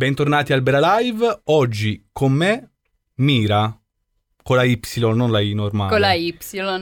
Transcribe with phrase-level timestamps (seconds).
[0.00, 1.42] Bentornati al Bera Live.
[1.44, 2.70] Oggi con me
[3.16, 3.78] Mira
[4.42, 5.90] con la Y, non la I normale.
[5.90, 6.34] Con la Y,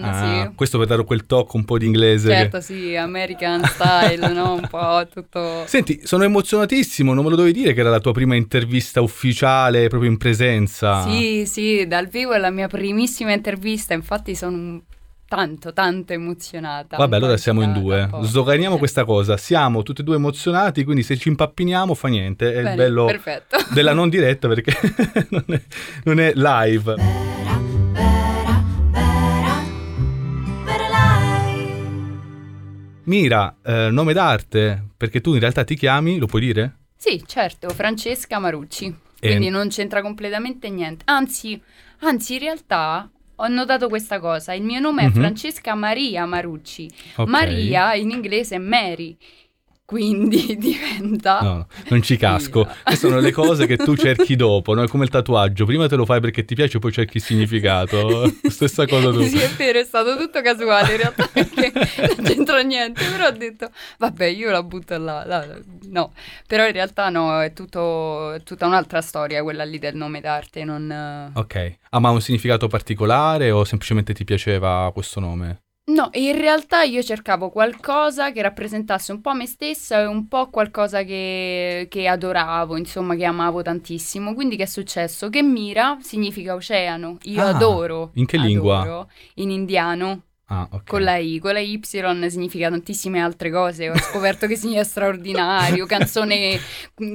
[0.03, 0.55] Ah, sì.
[0.55, 2.29] Questo per dare quel tocco un po' di inglese.
[2.29, 4.55] che- Certo, sì, American style, no?
[4.55, 5.65] Un po' tutto...
[5.67, 9.89] Senti, sono emozionatissimo, non me lo dovevi dire che era la tua prima intervista ufficiale
[9.89, 11.03] proprio in presenza.
[11.03, 14.81] Sì, sì, dal vivo è la mia primissima intervista, infatti sono
[15.29, 16.97] tanto, tanto emozionata.
[16.97, 18.09] Vabbè, allora siamo in due.
[18.23, 18.79] Sdoganiamo Sì.
[18.79, 19.37] questa cosa.
[19.37, 22.53] Siamo tutti e due emozionati, quindi se ci impappiniamo fa niente.
[22.53, 23.57] È il Bene, bello Perfetto.
[23.75, 24.73] della non diretta perché
[25.31, 25.61] non, è,
[26.05, 26.95] non è live.
[27.93, 28.61] Vera,
[28.91, 29.63] vera,
[30.65, 30.87] vera.
[33.05, 36.77] Mira, eh, nome d'arte, perché tu in realtà ti chiami, lo puoi dire?
[36.97, 38.87] Sì, certo, Francesca Marucci.
[39.21, 41.05] E- Quindi non c'entra completamente niente.
[41.07, 41.61] Anzi,
[42.01, 43.09] anzi, in realtà
[43.41, 44.53] ho notato questa cosa.
[44.53, 45.09] Il mio nome Mhm.
[45.09, 46.89] è Francesca Maria Marucci.
[47.17, 47.29] Ok.
[47.29, 49.17] Maria in inglese è Mary.
[49.89, 51.41] Quindi diventa...
[51.41, 52.69] No, no, non ci casco.
[52.85, 54.83] Queste sono le cose che tu cerchi dopo, no?
[54.83, 55.65] È come il tatuaggio.
[55.65, 58.31] Prima te lo fai perché ti piace, poi cerchi il significato.
[58.51, 59.23] Stessa cosa tu.
[59.23, 63.31] Sì, è vero, è stato tutto casuale in realtà perché non c'entra niente, però ho
[63.31, 66.13] detto, vabbè, io la butto là, là, no,
[66.47, 70.65] però in realtà no, è tutto, è tutta un'altra storia quella lì del nome d'arte,
[70.65, 71.33] non...
[71.33, 71.77] Ok.
[71.89, 75.63] Ah, ma ha un significato particolare o semplicemente ti piaceva questo nome?
[75.89, 80.51] No, in realtà io cercavo qualcosa che rappresentasse un po' me stessa e un po'
[80.51, 84.35] qualcosa che, che adoravo, insomma, che amavo tantissimo.
[84.35, 85.31] Quindi che è successo?
[85.31, 87.17] Che Mira significa oceano.
[87.23, 88.11] Io Ah, adoro.
[88.15, 88.81] in che lingua?
[88.83, 89.11] adoro.
[89.37, 90.25] In indiano.
[90.51, 90.87] Ah, ok.
[90.87, 91.79] Con la I, con la Y
[92.31, 93.91] significa tantissime altre cose.
[93.91, 96.59] Ho scoperto che significa straordinario, canzone,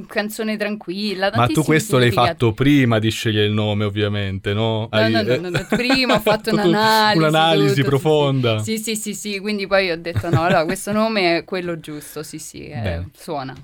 [0.08, 1.32] canzone tranquilla.
[1.34, 4.82] Ma tu questo l'hai fatto prima di scegliere il nome, ovviamente, no?
[4.82, 7.18] No, Hai- no, no, no, no, prima ho fatto un'analisi.
[7.18, 8.60] Un'analisi tutto, profonda.
[8.60, 12.22] Sì, sì, sì, sì, quindi poi ho detto no, allora questo nome è quello giusto,
[12.22, 13.56] sì, sì, eh, suona.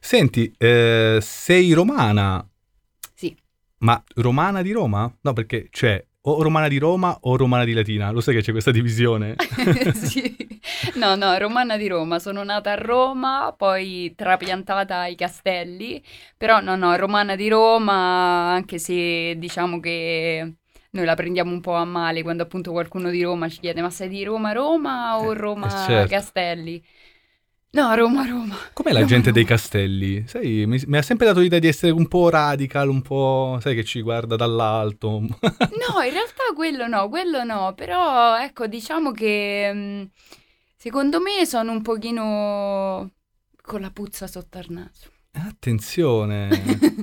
[0.00, 2.48] Senti, eh, sei romana,
[3.14, 3.36] Sì.
[3.80, 5.14] ma romana di Roma?
[5.20, 8.10] No, perché c'è o romana di Roma o romana di Latina.
[8.10, 9.36] Lo sai che c'è questa divisione?
[9.94, 10.36] sì.
[10.94, 16.02] No, no, romana di Roma, sono nata a Roma, poi trapiantata ai Castelli,
[16.36, 20.54] però no, no, romana di Roma, anche se diciamo che
[20.90, 23.90] noi la prendiamo un po' a male quando appunto qualcuno di Roma ci chiede ma
[23.90, 26.14] sei di Roma Roma o Eh, Roma eh, certo.
[26.14, 26.82] Castelli?
[27.70, 28.56] No, Roma Roma.
[28.72, 29.54] Com'è la Roma, gente dei Roma.
[29.54, 30.24] castelli?
[30.26, 33.74] Sai, mi, mi ha sempre dato l'idea di essere un po' radical, un po', sai,
[33.74, 35.20] che ci guarda dall'alto.
[35.20, 40.10] No, in realtà quello no, quello no, però ecco, diciamo che mh,
[40.76, 43.10] secondo me sono un pochino
[43.62, 45.10] con la puzza sotto al naso.
[45.32, 46.48] Attenzione.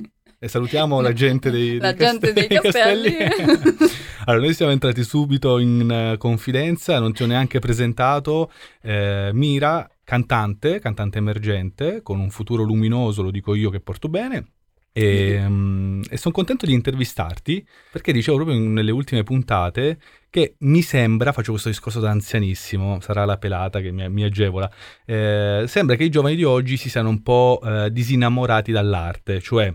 [0.38, 3.10] E salutiamo la gente dei, La dei gente dei castelli.
[3.16, 3.76] castelli.
[4.26, 8.52] allora, noi siamo entrati subito in eh, confidenza, non ti ho neanche presentato.
[8.82, 14.52] Eh, Mira, cantante, cantante emergente, con un futuro luminoso, lo dico io che porto bene.
[14.92, 19.98] E, mm, e sono contento di intervistarti perché dicevo proprio nelle ultime puntate
[20.30, 24.70] che mi sembra, faccio questo discorso da anzianissimo, sarà la pelata che mi, mi agevola,
[25.04, 29.74] eh, sembra che i giovani di oggi si siano un po' eh, disinnamorati dall'arte, cioè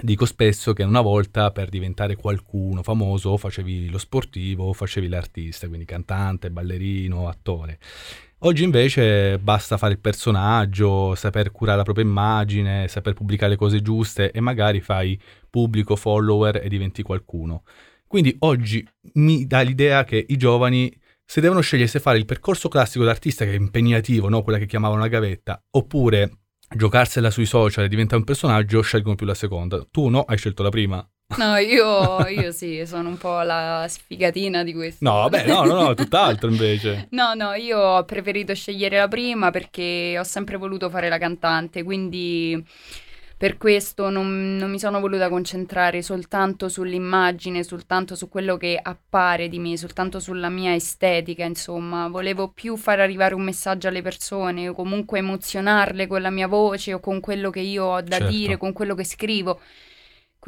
[0.00, 5.84] dico spesso che una volta per diventare qualcuno famoso facevi lo sportivo facevi l'artista, quindi
[5.84, 7.78] cantante, ballerino, attore.
[8.42, 13.82] Oggi invece basta fare il personaggio, saper curare la propria immagine, saper pubblicare le cose
[13.82, 17.64] giuste e magari fai pubblico, follower e diventi qualcuno.
[18.06, 20.88] Quindi oggi mi dà l'idea che i giovani,
[21.24, 24.42] se devono scegliere se fare il percorso classico d'artista, che è impegnativo, no?
[24.42, 26.30] quella che chiamavano la gavetta, oppure
[26.76, 29.84] giocarsela sui social e diventare un personaggio, scelgono più la seconda.
[29.90, 31.04] Tu no, hai scelto la prima.
[31.36, 35.04] No, io, io sì, sono un po' la sfigatina di questo.
[35.04, 37.08] No, vabbè, no, no, no, tutt'altro invece.
[37.12, 41.82] No, no, io ho preferito scegliere la prima perché ho sempre voluto fare la cantante,
[41.82, 42.64] quindi
[43.36, 49.48] per questo non, non mi sono voluta concentrare soltanto sull'immagine, soltanto su quello che appare
[49.48, 54.68] di me, soltanto sulla mia estetica, insomma, volevo più far arrivare un messaggio alle persone
[54.68, 58.32] o comunque emozionarle con la mia voce o con quello che io ho da Certo.
[58.32, 59.60] dire, con quello che scrivo.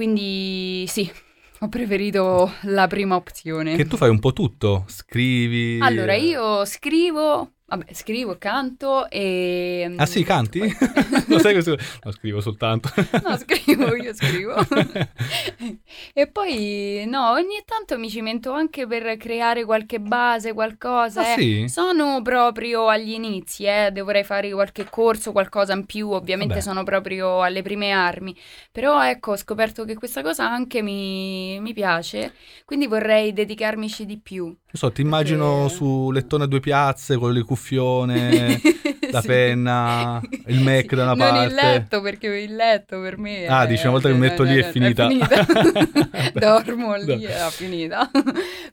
[0.00, 1.12] Quindi sì,
[1.58, 3.76] ho preferito la prima opzione.
[3.76, 5.78] Che tu fai un po' tutto, scrivi...
[5.78, 9.94] Allora, io scrivo, vabbè, scrivo, canto e...
[9.96, 10.60] Ah sì, canti?
[11.28, 11.78] Lo sai questo?
[12.02, 12.90] No, scrivo soltanto.
[13.22, 14.54] No, scrivo, io scrivo.
[16.12, 21.20] e poi, no, ogni tanto mi cimento anche per creare qualche base, qualcosa.
[21.20, 21.38] Ah eh.
[21.38, 21.68] sì?
[21.68, 26.64] Sono proprio agli inizi, eh, dovrei fare qualche corso, qualcosa in più, ovviamente Vabbè.
[26.66, 28.34] sono proprio alle prime armi,
[28.72, 32.34] però ecco, ho scoperto che questa cosa anche mi, mi piace,
[32.64, 34.44] quindi vorrei dedicarmici di più.
[34.44, 38.60] Non so, ti immagino Perché- su lettone a due piazze con le cuffione,
[39.10, 39.26] la Sì.
[39.26, 41.46] penna, il Mac Sì, da una non parte.
[41.48, 44.42] il letto, perché il letto per me Ah, è- dici, una volta che mi metto
[44.42, 45.06] lì è finita.
[46.34, 48.10] Dormo lì, è finita.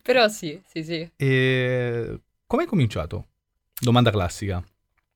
[0.02, 1.10] Però sì, sì, sì.
[1.16, 3.26] E come hai cominciato?
[3.78, 4.62] Domanda classica.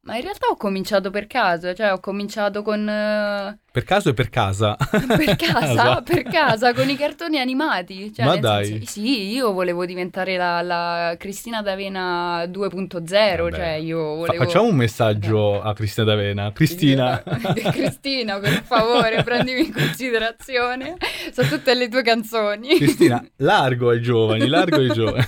[0.04, 2.88] Ma in realtà ho cominciato per caso, cioè ho cominciato con...
[2.88, 4.76] eh, Per caso e per casa?
[4.90, 6.02] per casa, Casa.
[6.02, 8.12] per casa, con i cartoni animati.
[8.12, 8.66] Cioè, Ma dai.
[8.66, 13.56] senso- sì, io volevo diventare la, la Cristina D'Avena 2.0, Vabbè.
[13.56, 14.44] cioè io volevo...
[14.44, 16.52] facciamo un messaggio a Cristina D'Avena.
[16.52, 17.22] Cristina.
[17.72, 20.98] Cristina, per favore, prendimi in considerazione.
[21.32, 22.76] Sono tutte le tue canzoni.
[22.76, 25.24] Cristina, largo ai giovani, largo ai giovani.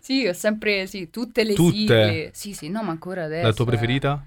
[0.00, 1.76] sì, ho sempre, sì, tutte le Tutte?
[1.76, 2.30] sigle.
[2.32, 3.46] Sì, sì, no, ma ancora adesso.
[3.46, 3.68] La tua eh.
[3.68, 4.26] preferita?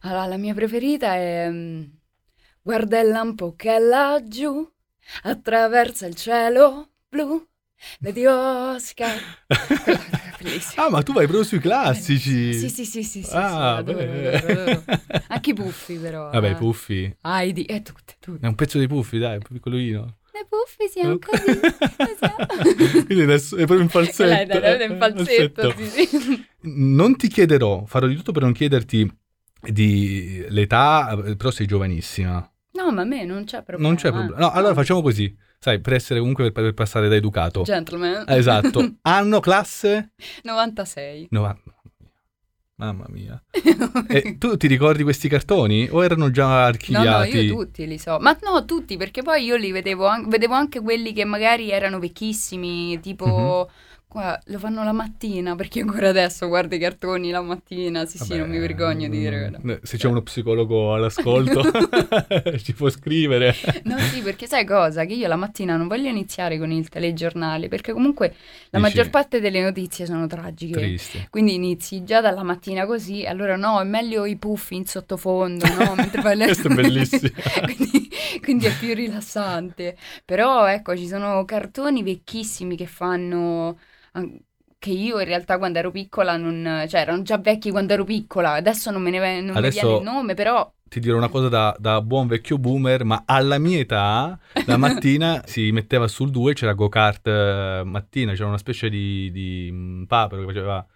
[0.00, 1.50] Allora, la mia preferita è...
[2.66, 4.68] Guarda il lampo che è laggiù,
[5.22, 7.46] attraversa il cielo blu,
[8.00, 9.16] vedi Oscar.
[10.36, 10.60] È.
[10.74, 12.52] Ah, ma tu vai proprio sui classici.
[12.52, 14.40] Sì, sì, sì, sì, sì, sì, Ah, beh.
[14.40, 14.84] adoro.
[15.28, 16.28] Anche i puffi, però.
[16.30, 16.50] Vabbè, eh.
[16.50, 17.16] i puffi.
[17.22, 18.44] Heidi, e tutte, tutte.
[18.44, 20.18] È un pezzo dei puffi, dai, piccolino.
[20.32, 21.60] Le puffi siamo così.
[23.06, 24.24] Quindi adesso è proprio in falsetto.
[24.24, 25.88] Dai, dai, dai, in falsetto, Falsetto.
[25.88, 26.46] sì, sì.
[26.62, 29.08] Non ti chiederò, farò di tutto per non chiederti
[29.60, 32.48] di l'età, però sei giovanissima.
[32.76, 33.88] No, ma a me non c'è problema.
[33.88, 34.38] Non c'è problema.
[34.38, 35.34] No, allora facciamo così.
[35.58, 37.62] Sai, per essere comunque per, per passare da educato.
[37.62, 38.24] Gentleman.
[38.26, 38.96] Ah, Esatto.
[39.02, 40.12] Anno, classe?
[40.42, 41.28] 96.
[41.30, 41.60] 90.
[42.78, 43.42] Mamma mia.
[44.08, 47.38] E tu ti ricordi questi cartoni o erano già No, no, archiviati?
[47.38, 48.18] io tutti li so.
[48.20, 51.98] Ma no, tutti, perché poi io li vedevo, an- vedevo anche quelli che magari erano
[51.98, 53.68] vecchissimi, tipo...
[53.70, 53.84] Mhm.
[54.16, 58.06] Qua, lo fanno la mattina, perché ancora adesso guardo i cartoni la mattina.
[58.06, 59.52] Sì, sì, Vabbè, non mi vergogno di dire.
[59.62, 61.60] mm, Se c'è uno psicologo all'ascolto,
[62.62, 63.54] ci può scrivere.
[63.82, 65.04] No, sì, perché sai cosa?
[65.04, 68.28] Che io la mattina non voglio iniziare con il telegiornale, perché comunque
[68.70, 70.72] la Dici- maggior parte delle notizie sono tragiche.
[70.80, 71.26] Triste.
[71.28, 75.92] Quindi inizi già dalla mattina così, allora no, è meglio i puffi in sottofondo, no?
[75.94, 77.32] Mentre fai le- Questo è bellissimo.
[77.64, 78.08] quindi,
[78.40, 79.94] quindi è più rilassante.
[80.24, 83.76] Però ecco, ci sono cartoni vecchissimi che fanno...
[84.78, 86.84] che io in realtà quando ero piccola non...
[86.88, 89.80] cioè erano già vecchi quando ero piccola, adesso non me ne ve- non mi Adesso-
[89.80, 90.72] viene il nome, però...
[90.88, 95.42] Ti dirò una cosa da, da buon vecchio boomer, ma alla mia età, la mattina
[95.44, 100.42] si metteva sul 2, c'era go-kart eh, mattina, c'era una specie di, di mm, papero
[100.42, 100.86] che faceva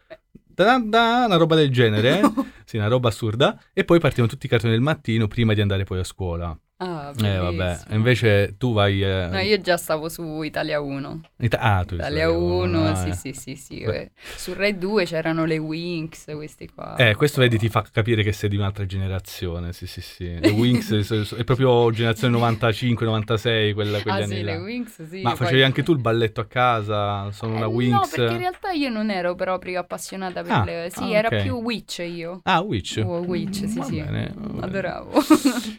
[0.62, 2.20] una roba del genere,
[2.64, 5.84] sì, una roba assurda, e poi partivano tutti i cartoni del mattino prima di andare
[5.84, 6.56] poi a scuola.
[6.82, 9.02] Ah, Eh vabbè, invece tu vai...
[9.02, 11.20] eh, No, io già stavo su Italia 1.
[11.36, 13.12] Ita- ah, tu Italia sei- 1, ah, sì, eh.
[13.12, 13.84] sì, sì, sì.
[13.84, 14.00] Beh.
[14.00, 14.10] eh.
[14.34, 16.96] Su Rai 2 c'erano le Winx, questi qua.
[16.96, 20.38] Eh, questo vedi ti fa capire che sei di un'altra generazione, sì sì sì.
[20.40, 24.52] Le Winx è proprio generazione 95-96, quella, quegli Ah anni sì, là.
[24.52, 25.20] le Winx, sì.
[25.22, 27.30] Ma poi- facevi anche tu il balletto a casa?
[27.32, 27.92] Sono una Eh, Winx?
[27.92, 30.88] No, perché in realtà io non ero proprio appassionata per Ah, le...
[30.90, 31.42] Sì, ah, era ok.
[31.42, 32.40] più Witch io.
[32.44, 33.02] Ah, Witch.
[33.04, 33.96] Oh, Witch, sì, Va sì.
[33.96, 34.34] bene.
[34.60, 35.12] Adoravo.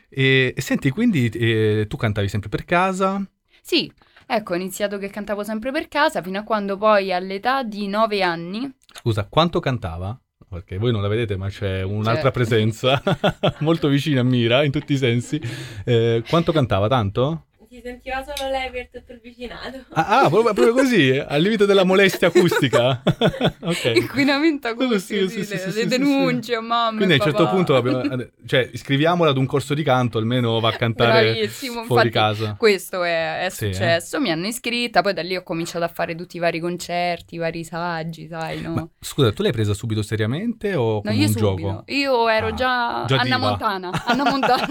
[0.09, 3.23] E, e senti, quindi eh, tu cantavi sempre per casa?
[3.61, 3.91] sì,
[4.25, 8.21] ecco, ho iniziato che cantavo sempre per casa fino a quando poi all'età di nove
[8.23, 8.69] anni...
[8.93, 10.19] Scusa, quanto cantava?
[10.49, 13.01] Perché voi non la vedete, ma c'è un'altra Cioè- presenza
[13.59, 15.39] molto vicina a Mira in tutti i sensi.
[15.85, 16.87] Eh, quanto cantava?
[16.89, 17.45] Tanto?
[17.71, 19.77] Si sentiva solo lei per tutto il vicinato.
[19.93, 21.17] Ah, ah, proprio, proprio così?
[21.17, 23.01] Al limite della molestia acustica?
[23.63, 23.93] ok.
[23.95, 27.21] Inquinamento acustico, sì, sì, sì, le, sì, le sì, sì, denunce mamma Quindi a un
[27.21, 28.03] certo punto, abbiamo-
[28.45, 32.55] cioè, iscriviamola ad un corso di canto, almeno va a cantare Bravissimo, fuori infatti casa.
[32.57, 33.73] Questo è, è Sì, eh.
[33.73, 37.35] successo, mi hanno iscritta, poi da lì ho cominciato a fare tutti i vari concerti,
[37.35, 38.73] i vari saggi, sai, no?
[38.73, 41.55] Ma scusa, tu l'hai presa subito seriamente o No, come io un subito.
[41.55, 41.83] gioco?
[41.87, 43.37] Io ero Ah, già, già Anna.
[43.37, 43.91] Montana.
[44.07, 44.67] Anna Montana.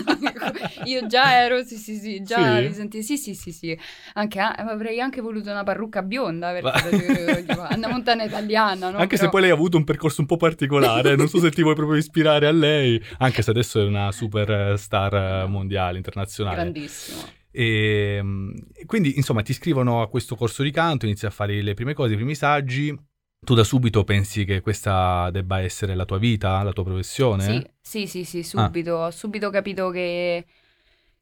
[0.84, 2.64] io già ero, sì, sì, sì, già Sì?
[2.90, 3.78] Senti- sì, sì, sì, sì.
[4.14, 8.98] Anche, ah, avrei anche voluto una parrucca bionda perché Anna Montana italiana, no?
[8.98, 11.50] Anche se Però- poi lei ha avuto un percorso un po' particolare, non so se
[11.50, 16.56] ti vuoi proprio ispirare a lei, anche se adesso è una super star mondiale, internazionale.
[16.56, 17.22] Grandissimo.
[17.52, 18.52] E, mm,
[18.86, 22.12] quindi, insomma, ti iscrivono a questo corso di canto, inizi a fare le prime cose,
[22.12, 22.96] i primi saggi.
[23.42, 27.72] Tu da subito pensi che questa debba essere la tua vita, la tua professione?
[27.80, 28.64] Sì, sì, sì, sì, Ah.
[28.66, 28.92] subito.
[28.96, 30.44] Ho subito capito che,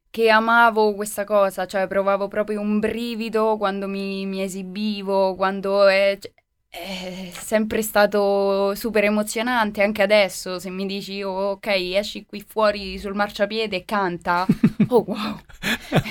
[0.09, 6.17] che amavo questa cosa, cioè provavo proprio un brivido quando mi, mi esibivo, quando è,
[6.19, 6.31] cioè,
[6.69, 12.97] è sempre stato super emozionante, anche adesso, se mi dici, oh, ok, esci qui fuori
[12.99, 14.45] sul marciapiede e canta,
[14.89, 15.39] oh wow.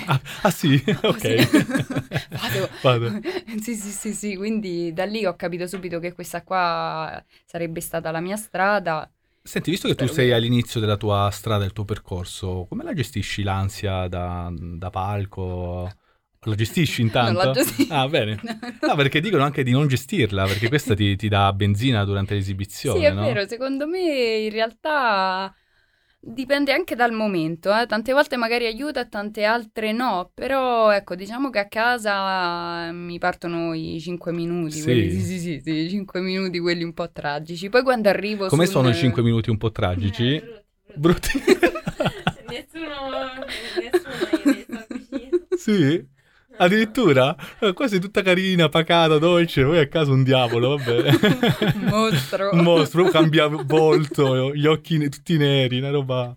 [0.06, 1.18] ah, ah, sì, Oh, ok.
[1.18, 1.36] sì.
[2.30, 2.68] Vado.
[2.82, 3.14] Vado.
[3.60, 8.10] Sì, sì, sì, sì, quindi da lì ho capito subito che questa qua sarebbe stata
[8.10, 9.10] la mia strada.
[9.48, 13.42] Senti, visto che tu sei all'inizio della tua strada, del tuo percorso, come la gestisci
[13.42, 15.90] l'ansia da, da palco?
[16.42, 17.32] La gestisci intanto?
[17.40, 17.94] Non la gestisco.
[17.94, 18.38] Ah, bene.
[18.82, 22.98] No, perché dicono anche di non gestirla, perché questa ti, ti dà benzina durante l'esibizione,
[23.00, 23.22] Sì, è no?
[23.22, 25.50] vero, secondo me in realtà
[26.20, 27.86] dipende anche dal momento, eh.
[27.86, 33.18] Tante volte magari aiuta e tante altre no, però ecco, diciamo che a casa mi
[33.18, 34.82] partono i 5 minuti, Sì.
[34.84, 37.68] quelli, sì, sì, sì, sì, i 5 minuti quelli un po' tragici.
[37.68, 40.34] Poi quando arrivo Come sul- sono i 5 minuti un po' tragici?
[40.34, 41.42] Eh, brutti, Brutti.
[42.48, 43.44] nessuno,
[43.78, 44.16] nessuno
[44.64, 45.46] sta vicino.
[45.56, 46.16] sì?
[46.58, 47.36] Addirittura?
[47.60, 51.08] Eh, Qua sei tutta carina, pacata, dolce, poi a casa un diavolo, vabbè.
[51.78, 52.50] Un mostro.
[52.52, 56.36] un mostro, cambia volto, gli occhi tutti neri, una roba...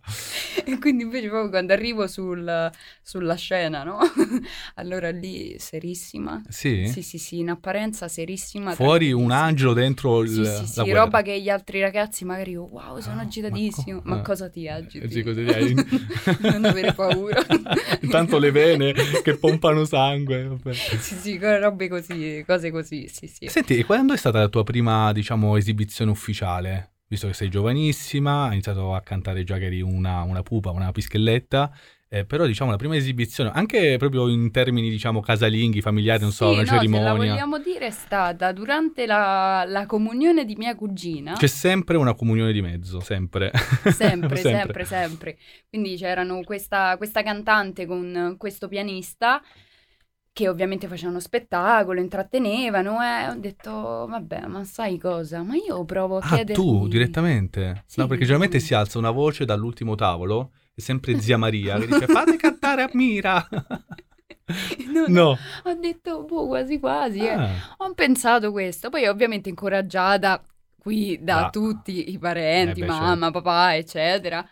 [0.63, 2.69] E quindi invece proprio quando arrivo sul-
[3.01, 3.97] sulla scena, no?
[4.75, 6.41] Allora lì serissima.
[6.47, 6.87] Sì?
[6.87, 8.73] Sì, sì, sì, in apparenza serissima.
[8.75, 10.99] Fuori un angelo dentro il, Sì, sì, la sì, guerra.
[11.01, 14.01] roba che gli altri ragazzi magari, oh, wow, sono Ah, ma agitatissimo.
[14.01, 14.21] co- Ma, ah.
[14.21, 14.99] cosa ti agiti?
[15.05, 15.73] Eh, sì, cosa ti hai?
[16.41, 17.43] non avere paura.
[18.01, 20.10] Intanto le vene che pompano sangue.
[20.19, 20.73] Vabbè.
[20.73, 23.47] sì, sì, robe così, cose così, sì, sì.
[23.47, 26.89] Senti, e quando è stata la tua prima, diciamo, esibizione ufficiale?
[27.07, 30.91] Visto che sei giovanissima, hai iniziato a cantare già che eri una, una pupa, una
[30.93, 31.69] pischelletta,
[32.13, 36.47] eh, però diciamo la prima esibizione, anche proprio in termini, diciamo, casalinghi, familiari, non so,
[36.47, 37.15] Sì, una no, Se la cerimonia.
[37.15, 41.33] vogliamo dire è stata durante la, la comunione di mia cugina.
[41.33, 43.51] C'è sempre una comunione di mezzo, sempre.
[43.91, 45.37] Sempre, sempre, sempre.
[45.69, 49.41] Quindi c'erano questa, questa cantante con questo pianista
[50.33, 53.71] che ovviamente facevano spettacolo, intrattenevano e ho detto,
[54.07, 55.43] vabbè, ma sai cosa?
[55.43, 56.53] Ma io provo a Ah, chiedergli...
[56.53, 57.83] tu direttamente?
[57.85, 58.67] Sì, no, perché generalmente sì.
[58.67, 62.89] si alza una voce dall'ultimo tavolo, è sempre zia Maria che dice fate cantare a
[62.93, 63.45] Mira.
[64.87, 65.37] No, no.
[65.63, 67.19] Ho detto, boh, quasi quasi.
[67.19, 67.29] eh.
[67.29, 70.43] Ah, Ho pensato questo, poi ovviamente incoraggiata
[70.77, 71.49] qui da Ah.
[71.49, 74.45] tutti i parenti, Eh beh, mamma, papà, eccetera.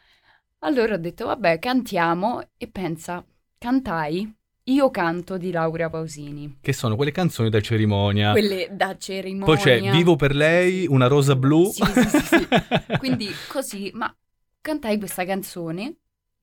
[0.60, 3.26] Allora ho detto, vabbè, cantiamo e pensa,
[3.58, 4.34] cantai
[4.70, 6.58] Io canto di Laura Pausini.
[6.62, 8.32] che sono quelle canzoni da cerimonia.
[8.32, 9.46] Quelle da cerimonia.
[9.46, 11.72] Poi c'è Vivo per lei, una rosa blu.
[11.72, 12.48] Sì, sì, sì, sì.
[13.00, 14.16] Quindi così, ma
[14.62, 15.96] cantai questa canzone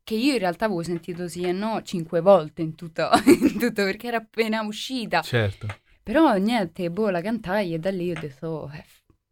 [0.02, 3.84] che io in realtà avevo sentito sì e no cinque volte in tutto, in tutto
[3.84, 5.20] perché era appena uscita.
[5.22, 5.66] certo.
[6.02, 8.84] Però niente, boh, la cantai e da lì ho detto, oh, eh,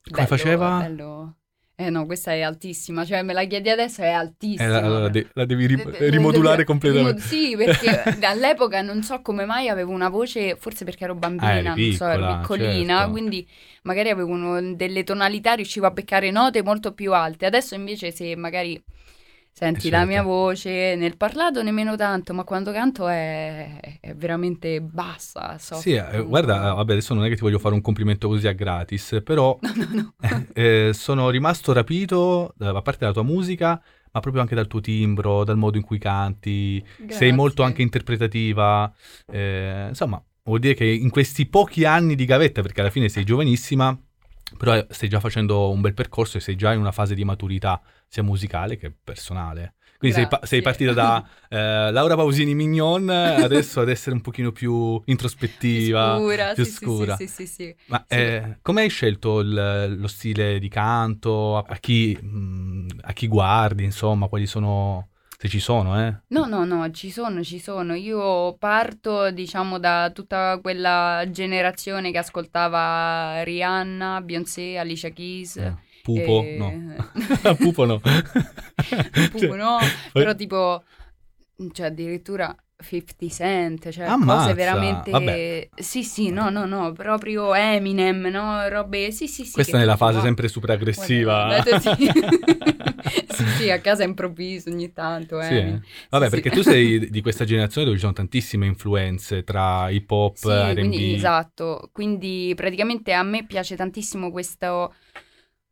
[0.02, 0.78] Come bello, faceva?
[0.78, 1.36] bello.
[1.76, 4.80] Eh no, questa è altissima, cioè me la chiedi adesso è Eh, altissima.
[4.80, 7.20] la, la de- la devi ri- De- de- rimodulare de- completamente.
[7.20, 11.50] rimod- Sì, perché all'epoca non so come mai avevo una voce, forse perché ero bambina,
[11.50, 13.10] Ah, eri non so, ero piccola, piccolina, certo.
[13.10, 13.48] quindi
[13.82, 17.46] magari avevo uno- delle tonalità, riuscivo a beccare note molto più alte.
[17.46, 18.80] Adesso invece se magari
[19.54, 20.06] senti Eh, la certo.
[20.06, 25.82] mia voce, nel parlato nemmeno tanto, ma quando canto è, è veramente bassa, soft.
[25.82, 28.52] Sì, eh, guarda, vabbè, adesso non è che ti voglio fare un complimento così a
[28.52, 30.14] gratis, però No, no, no.
[30.52, 33.82] eh, sono rimasto rapito, eh, a parte dalla tua musica,
[34.12, 36.84] ma proprio anche dal tuo timbro, dal modo in cui canti.
[37.06, 37.32] Sei Grazie.
[37.32, 38.92] molto anche interpretativa.
[39.26, 43.24] eh, insomma, vuol dire che in questi pochi anni di gavetta, perché alla fine sei
[43.24, 43.98] giovanissima,
[44.56, 47.80] però stai già facendo un bel percorso e sei già in una fase di maturità,
[48.08, 49.74] sia musicale che personale.
[49.98, 54.52] Quindi sei, pa- sei partita da eh, Laura Pausini Mignon adesso ad essere un pochino
[54.52, 56.16] più introspettiva.
[56.18, 57.16] Scura, più sì, sì, scura.
[57.16, 57.74] Sì, sì, sì, sì.
[57.86, 61.56] Ma eh, come hai scelto il- lo stile di canto?
[61.58, 66.14] A, a chi, mh, a chi guardi, insomma, quali sono, se ci sono, eh?
[66.28, 67.94] No, no, no, ci sono, ci sono.
[67.94, 75.56] Io parto, diciamo, da tutta quella generazione che ascoltava Rihanna, Beyoncé, Alicia Keys.
[75.56, 76.42] Eh, Pupo?
[76.42, 76.56] e-
[77.42, 77.54] No.
[77.56, 77.98] Pupo no.
[78.00, 80.84] Pupo Cioè, no, poi- però tipo,
[81.72, 85.10] cioè addirittura 50 Cent, cioè Ammazza, cose veramente...
[85.10, 85.68] vabbè.
[85.76, 89.10] Sì, sì, no, no, no, proprio Eminem, no, robe...
[89.10, 89.52] Sì, sì, sì.
[89.52, 90.24] Questa che nella fase wow.
[90.24, 91.46] sempre super aggressiva.
[91.46, 92.10] Guarda, sì.
[93.30, 95.40] sì, sì, a casa improvviso ogni tanto.
[95.42, 95.80] Sì, eh?
[96.10, 96.40] Vabbè, Sì, sì.
[96.40, 100.48] perché tu sei di questa generazione dove ci sono tantissime influenze tra hip hop, Sì,
[100.48, 100.74] R&B.
[100.74, 101.88] quindi esatto.
[101.92, 104.94] Quindi praticamente a me piace tantissimo questo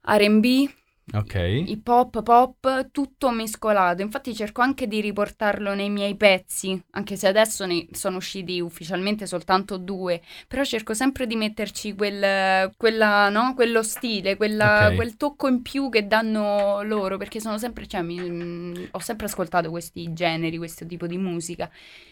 [0.04, 0.68] R&B,
[1.14, 1.34] Ok.
[1.64, 4.02] hip hop, pop, tutto mescolato.
[4.02, 9.26] Infatti cerco anche di riportarlo nei miei pezzi, anche se adesso ne sono usciti ufficialmente
[9.26, 13.54] soltanto due, però cerco sempre di metterci quel, quella, no?
[13.54, 14.94] quello stile, quella- Ok.
[14.96, 19.26] quel tocco in più che danno loro, perché sono sempre, cioè, mi- mm, ho sempre
[19.26, 21.70] ascoltato questi generi, questo tipo di musica,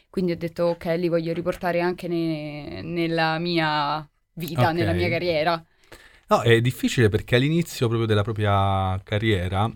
[0.08, 4.72] quindi ho detto ok, li voglio riportare anche ne- nella mia vita, Ok.
[4.72, 5.64] nella mia carriera.
[6.30, 9.68] No, è difficile perché all'inizio proprio della propria carriera,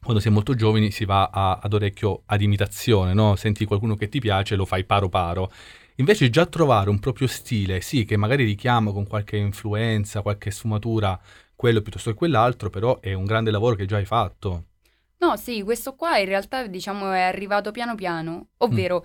[0.00, 3.34] quando si è molto giovani, si va a- ad orecchio ad imitazione, no?
[3.34, 5.50] Senti qualcuno che ti piace, lo fai paro paro.
[5.96, 11.18] Invece già trovare un proprio stile, sì, che magari richiama con qualche influenza, qualche sfumatura,
[11.56, 14.64] quello piuttosto che quell'altro, però è un grande lavoro che già hai fatto.
[15.18, 19.04] No, sì, questo qua in realtà diciamo è arrivato piano piano, ovvero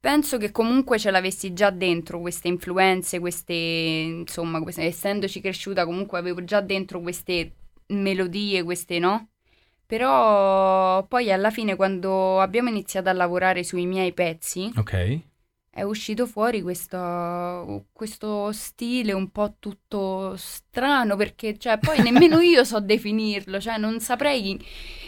[0.00, 6.18] Penso che comunque ce l'avessi già dentro queste influenze, queste, insomma, queste- essendoci cresciuta comunque
[6.18, 7.52] avevo già dentro queste
[7.88, 9.28] melodie, queste no?
[9.86, 15.20] Però poi alla fine quando abbiamo iniziato a lavorare sui miei pezzi Ok.
[15.70, 22.64] è uscito fuori questo, questo stile un po' tutto strano perché cioè, poi nemmeno io
[22.64, 24.58] so definirlo, cioè non saprei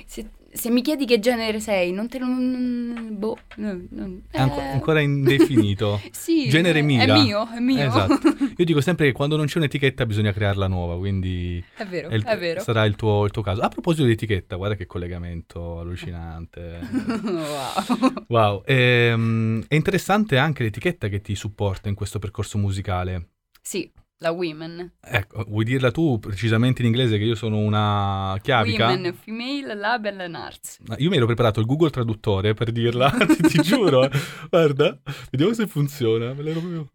[0.07, 2.27] se, se mi chiedi che genere sei, non te lo...
[2.27, 6.01] non- boh, no, non- È anco- eh, ancora indefinito.
[6.13, 7.15] sì, genere mira.
[7.15, 7.87] È mio, è mio.
[7.87, 8.29] Esatto.
[8.57, 12.15] Io dico sempre che quando non c'è un'etichetta bisogna crearla nuova, quindi è vero, è
[12.15, 12.61] il- è vero.
[12.61, 13.61] sarà il tuo, il tuo caso.
[13.63, 16.81] A proposito di etichetta, guarda che collegamento allucinante.
[17.23, 18.13] wow.
[18.29, 23.29] Wow, ehm, è interessante anche l'etichetta che ti supporta in questo percorso musicale.
[23.61, 23.91] Sì,
[24.23, 24.93] la Women.
[25.01, 28.87] Ecco, vuoi dirla tu precisamente in inglese che io sono una chiavica?
[28.87, 30.79] Women, Female Label and Arts.
[30.97, 34.09] Io mi ero preparato il Google Traduttore per dirla, ti, ti giuro.
[34.49, 34.99] Guarda,
[35.31, 36.33] vediamo se funziona.
[36.33, 36.91] Me l'ero proprio...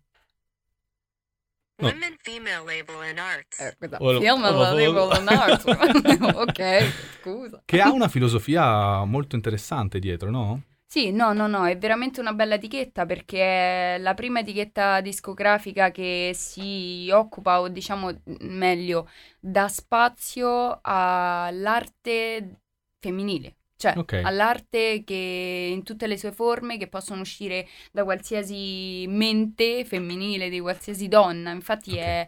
[1.80, 1.90] No.
[1.90, 3.60] Women Female Label and Arts.
[3.60, 4.20] Eh, Oh.
[4.20, 5.12] Film Oh, and oh, Label oh.
[5.12, 5.64] and Arts.
[6.34, 7.62] ok, scusa.
[7.64, 10.64] Che ha una filosofia molto interessante dietro, no?
[10.89, 15.91] Sì, no, no, no, è veramente una bella etichetta perché è la prima etichetta discografica
[15.91, 22.62] che si occupa, o diciamo meglio, dà spazio all'arte
[23.00, 23.58] femminile.
[23.75, 24.13] Cioè, Ok.
[24.22, 30.60] all'arte che in tutte le sue forme, che possono uscire da qualsiasi mente femminile, di
[30.62, 31.51] qualsiasi donna.
[31.51, 31.98] Infatti Ok.
[31.98, 32.25] è...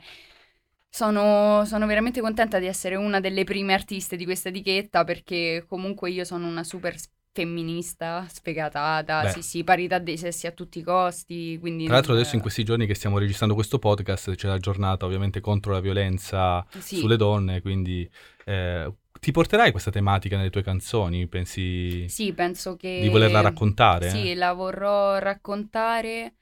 [0.92, 6.10] Sono, sono veramente contenta di essere una delle prime artiste di questa etichetta perché comunque
[6.10, 6.96] io sono una super
[7.32, 9.30] femminista, sfegatata, Beh.
[9.32, 11.86] sì sì, parità dei sessi a tutti i costi, quindi...
[11.86, 15.40] Tra l'altro adesso in questi giorni che stiamo registrando questo podcast c'è la giornata ovviamente
[15.40, 16.98] contro la violenza Sì.
[16.98, 18.10] sulle donne, quindi
[18.46, 21.28] eh, ti porterai questa tematica nelle tue canzoni?
[21.28, 23.00] Pensi Sì, penso che...
[23.02, 24.10] di volerla raccontare?
[24.10, 26.34] Sì, la vorrò raccontare.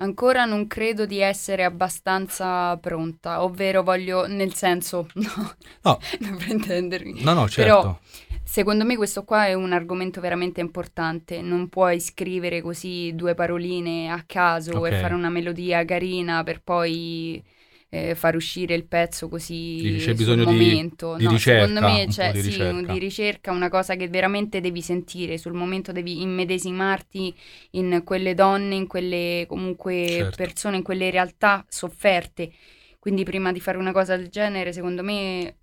[0.00, 5.98] Ancora non credo di essere abbastanza pronta, ovvero voglio, nel senso, no, No.
[6.20, 7.22] non per intendermi.
[7.24, 8.00] No, no, Però- certo.
[8.50, 14.10] Secondo me questo qua è un argomento veramente importante, non puoi scrivere così due paroline
[14.10, 14.92] a caso e Ok.
[14.92, 17.44] fare una melodia carina per poi
[17.90, 21.14] eh, far uscire il pezzo così c'è sul bisogno di- momento.
[21.14, 22.86] di No, ricerca, secondo me c'è di sì, ricerca.
[22.86, 27.34] di ricerca, una cosa che veramente devi sentire, sul momento devi immedesimarti
[27.72, 30.36] in quelle donne, in quelle comunque Certo.
[30.36, 32.50] persone, in quelle realtà sofferte.
[32.98, 35.54] Quindi prima di fare una cosa del genere, secondo me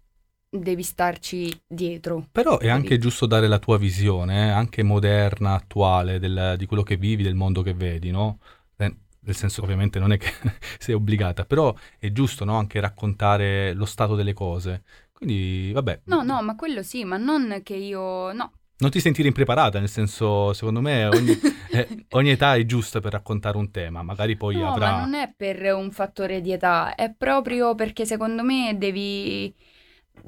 [0.60, 2.26] devi starci dietro.
[2.32, 6.84] Però è anche giusto dare la tua visione, eh, anche moderna, attuale, del- di quello
[6.84, 8.40] che vivi, del mondo che vedi, no?
[8.78, 10.32] Eh, nel senso ovviamente non è che
[10.80, 12.58] sei obbligata, però è giusto, no?
[12.58, 14.84] Anche raccontare lo stato delle cose.
[15.12, 18.32] Quindi, vabbè, No, no, ma quello sì, ma non che io...
[18.34, 21.32] No, non ti sentire impreparata, nel senso, secondo me ogni,
[21.72, 24.92] eh, ogni età è giusta per raccontare un tema, magari poi no, avrà...
[24.92, 29.54] ma non è per un fattore di età, è proprio perché secondo me devi...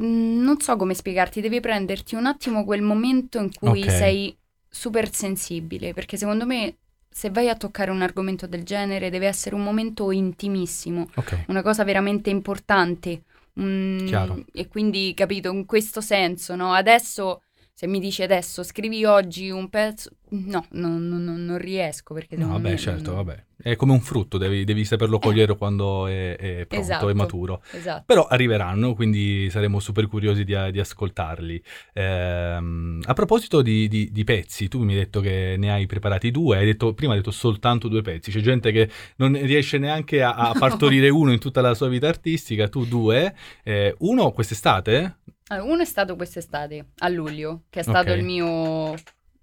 [0.01, 3.89] mm, Non so come spiegarti, devi prenderti un attimo quel momento in cui Ok.
[3.89, 4.37] sei
[4.69, 6.77] super sensibile, perché secondo me
[7.09, 11.61] se vai a toccare un argomento del genere deve essere un momento intimissimo, Ok, una
[11.61, 13.23] cosa veramente importante.
[13.59, 16.73] Mm, e quindi, capito, in questo senso, no?
[16.73, 17.41] Adesso,
[17.77, 22.35] se mi dici adesso, scrivi oggi un pezzo, no, non, non- non- non riesco perché
[22.35, 23.45] no, vabbè, me certo, non- vabbè.
[23.61, 27.09] È come un frutto, devi, devi saperlo cogliere quando è, è pronto, Esatto.
[27.09, 27.61] è maturo.
[27.71, 28.03] Esatto.
[28.07, 31.61] Però arriveranno, quindi saremo super curiosi di, di ascoltarli.
[31.93, 36.31] Ehm, a proposito di, di- di pezzi, tu mi hai detto che ne hai preparati
[36.31, 40.23] due, hai detto, prima hai detto soltanto due pezzi, c'è gente che non riesce neanche
[40.23, 43.35] a, a partorire uno in tutta la sua vita artistica, tu due.
[43.63, 45.17] Eh, uno quest'estate?
[45.49, 48.17] Allora, uno è stato quest'estate, a luglio, che è stato Ok.
[48.17, 48.93] il mio,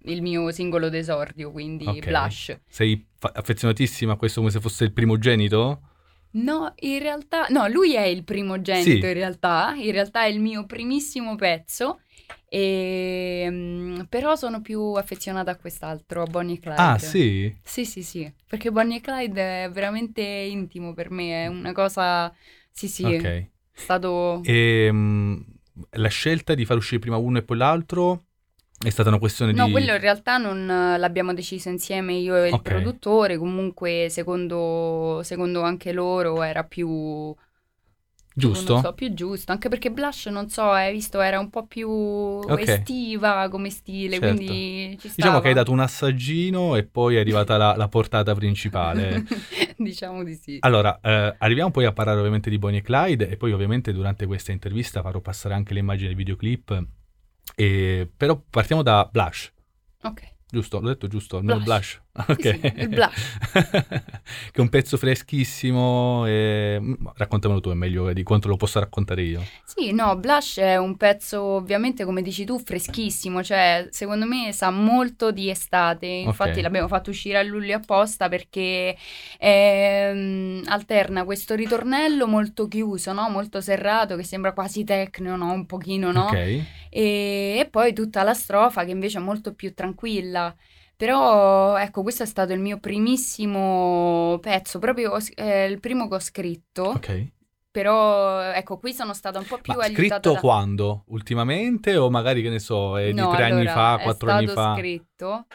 [0.03, 2.05] il mio singolo d'esordio, quindi Ok.
[2.05, 2.59] Blush.
[2.67, 5.81] Sei fa- affezionatissima a questo come se fosse il primogenito?
[6.31, 9.07] No, in realtà, no, lui è il primogenito Sì.
[9.07, 12.01] in realtà, in realtà è il mio primissimo pezzo,
[12.49, 16.77] e, mm, però sono più affezionata a quest'altro, a Bonnie e Clyde.
[16.77, 17.55] Ah, sì?
[17.63, 22.33] Sì, sì, sì, perché Bonnie e Clyde è veramente intimo per me, è una cosa,
[22.69, 23.49] sì, sì, è Ok.
[23.73, 24.41] stato...
[24.43, 25.41] E mm,
[25.91, 28.23] la scelta di far uscire prima uno e poi l'altro
[28.83, 29.71] è stata una questione No, di...
[29.71, 32.61] quello in realtà non eh, l'abbiamo deciso insieme io e il Ok.
[32.61, 37.33] produttore, comunque secondo, secondo anche loro era più...
[38.37, 38.73] Giusto?
[38.73, 41.89] Non so, più giusto, anche perché Blush, non so, hai visto, era un po' più
[42.57, 44.35] estiva come stile, Certo.
[44.35, 45.13] quindi ci stava.
[45.15, 49.23] Diciamo che hai dato un assaggino e poi è arrivata la, la portata principale.
[49.83, 50.57] diciamo di sì.
[50.61, 54.25] Allora, eh, arriviamo poi a parlare ovviamente di Bonnie e Clyde e poi ovviamente durante
[54.25, 56.85] questa intervista farò passare anche le immagini del videoclip.
[57.55, 59.51] E, però partiamo da Blush,
[60.03, 60.21] Ok.
[60.49, 60.79] giusto?
[60.79, 61.37] L'ho detto giusto?
[61.37, 61.67] Almeno Blush.
[61.67, 62.03] Blush.
[62.27, 62.41] Ok.
[62.41, 63.39] Sì, sì, il blush.
[63.51, 66.25] che è un pezzo freschissimo.
[66.25, 66.77] E...
[66.79, 69.51] mm, Raccontamelo tu, è meglio di quanto lo posso raccontare io.
[69.63, 74.69] Sì, no, Blush è un pezzo ovviamente come dici tu freschissimo, cioè secondo me sa
[74.71, 76.63] molto di estate, infatti Ok.
[76.63, 78.95] l'abbiamo fatto uscire a luglio apposta perché
[79.37, 83.29] ehm, alterna questo ritornello molto chiuso, no?
[83.29, 85.51] Molto serrato che sembra quasi techno, no?
[85.51, 86.27] Un pochino, no?
[86.27, 86.33] Ok.
[86.89, 90.55] E, e poi tutta la strofa che invece è molto più tranquilla.
[90.95, 96.19] Però ecco, questo è stato il mio primissimo pezzo, proprio eh, il primo che ho
[96.19, 96.93] scritto.
[96.95, 97.09] Ok.
[97.71, 100.39] Però ecco, qui sono stata un po' più Ma aiutata scritto da...
[100.39, 101.03] quando?
[101.07, 104.29] Ultimamente o magari che ne so, è di No, tre anni allora, fa, è quattro
[104.31, 104.83] anni stato fa?
[104.83, 105.47] scritto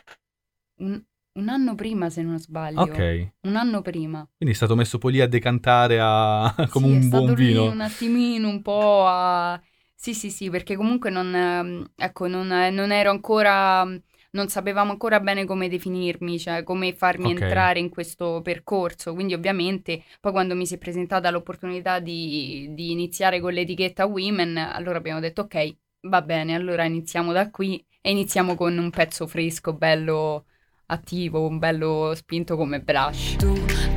[0.80, 2.92] un, un anno prima, se non sbaglio.
[2.92, 3.32] Ok.
[3.42, 4.28] Un anno prima.
[4.36, 6.54] Quindi è stato messo poi lì a decantare a...
[6.70, 7.64] come Sì, è un stato buon vino.
[7.72, 9.60] un attimino, un po' a...
[9.94, 13.84] Sì, sì, sì, perché comunque non, ehm, ecco, non, eh, non ero ancora,
[14.32, 17.40] non sapevamo ancora bene come definirmi, cioè come farmi Ok.
[17.40, 19.14] entrare in questo percorso.
[19.14, 24.56] Quindi ovviamente poi quando mi si è presentata l'opportunità di, di iniziare con l'etichetta Women,
[24.56, 29.26] allora abbiamo detto ok, va bene, allora iniziamo da qui e iniziamo con un pezzo
[29.26, 30.46] fresco, bello
[30.86, 33.36] attivo, un bello spinto come Blush.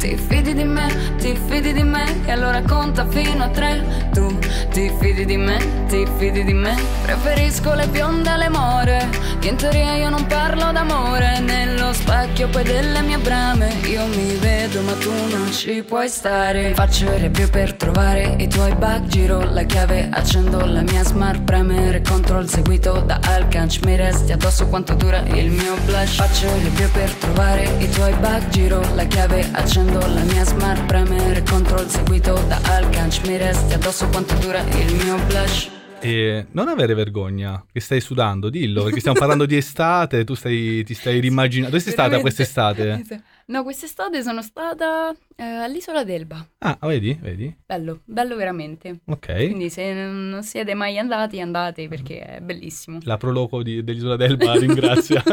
[0.03, 4.09] Ti fidi di me, ti fidi di me, e allora conta fino a tre.
[4.11, 4.37] Tu
[4.69, 6.75] ti fidi di me, ti fidi di me.
[7.03, 9.07] Preferisco le bionde alle more,
[9.39, 11.39] che in teoria io non parlo d'amore.
[11.39, 16.73] Nello specchio poi delle mie brame, io mi vedo ma tu non ci puoi stare.
[16.73, 21.43] Faccio il review per trovare i tuoi bug, giro la chiave, accendo la mia smart,
[21.43, 23.85] premere control seguito da Alcanch.
[23.85, 26.15] Mi resti addosso quanto dura il mio blush.
[26.15, 30.85] Faccio il review per trovare i tuoi bug, giro la chiave, accendo la mia smart,
[30.85, 33.21] premere control seguito da Alcanch.
[33.27, 35.69] Mi resti addosso quanto dura il mio blush.
[35.99, 40.83] E non avere vergogna, che stai sudando, dillo, perché stiamo parlando di estate, tu stai,
[40.83, 41.69] ti stai rimmaginando.
[41.69, 43.03] Dove sei stata quest'estate?
[43.45, 46.47] No, quest'estate sono stata eh, all'isola d'Elba.
[46.59, 47.53] Ah, vedi, vedi?
[47.65, 49.01] Bello, bello veramente.
[49.05, 49.35] Ok.
[49.35, 52.99] Quindi se non siete mai andati, andate perché è bellissimo.
[53.03, 55.21] La proloco di- dell'isola d'Elba ringrazia.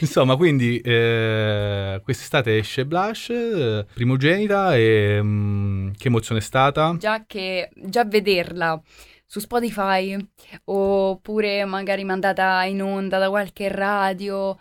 [0.00, 6.94] Insomma, quindi eh, quest'estate esce Blush, eh, primogenita, e mm, che emozione è stata?
[6.98, 8.80] Già che già vederla
[9.26, 10.16] su Spotify
[10.64, 14.56] oppure magari mandata in onda da qualche radio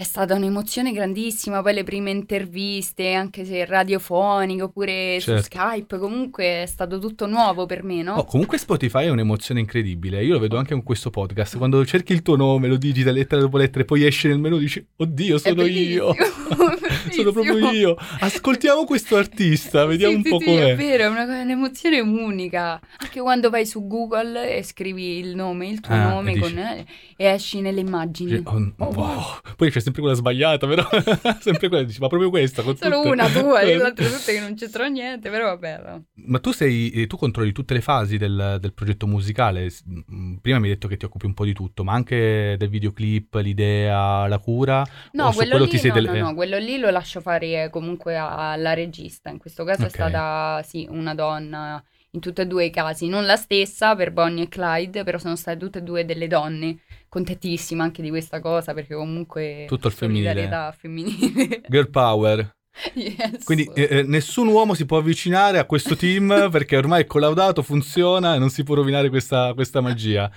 [0.00, 1.60] è stata un'emozione grandissima.
[1.60, 5.38] Poi le prime interviste, anche se radiofoniche oppure Certo.
[5.40, 8.14] su Skype, comunque è stato tutto nuovo per me, no?
[8.14, 10.22] Oh, comunque Spotify è un'emozione incredibile.
[10.24, 11.56] Io lo vedo anche con questo podcast.
[11.56, 14.58] Quando cerchi il tuo nome, lo digita lettera dopo lettera, e poi esce nel menu
[14.58, 16.14] e dici: Oddio, sono io.
[17.10, 17.96] sono proprio io.
[18.20, 20.70] Ascoltiamo questo artista, vediamo Sì, un sì, po' sì, com'è.
[20.72, 22.80] è vero, è una- un'emozione unica.
[22.98, 26.56] Anche quando vai su Google e scrivi il nome, il tuo Ah, nome e con,
[26.58, 26.84] eh,
[27.16, 28.40] e esci nelle immagini.
[28.44, 29.22] Oh, Oh, wow.
[29.56, 30.86] Poi c'è sempre quella sbagliata, però
[31.40, 32.62] sempre quella dici, ma proprio questa.
[32.62, 35.80] Con Solo tutte- una tua, e le altre tutte che non c'entrano niente, però vabbè.
[35.84, 36.04] no.
[36.26, 39.68] Ma tu sei, eh, tu controlli tutte le fasi del, del progetto musicale.
[40.12, 42.68] Mm, Prima mi hai detto che ti occupi un po' di tutto, ma anche del
[42.68, 44.86] videoclip, l'idea, la cura.
[45.12, 47.68] No, quello quello lì, ti sei no, delle- no, no, quello lì lo lascio fare
[47.70, 49.30] comunque alla regista.
[49.30, 49.86] In questo caso Ok.
[49.88, 51.82] è stata, sì, una donna.
[52.12, 55.36] In tutti e due i casi, non la stessa per Bonnie e Clyde, però sono
[55.36, 56.78] state tutte e due delle donne.
[57.08, 60.48] Contentissima anche di questa cosa perché comunque Tutto il femminile.
[60.76, 61.60] femminile.
[61.68, 62.56] Girl power.
[62.94, 63.44] Yes.
[63.44, 67.62] Quindi eh, eh, nessun uomo si può avvicinare a questo team perché ormai è collaudato,
[67.62, 70.30] funziona e non si può rovinare questa, questa magia.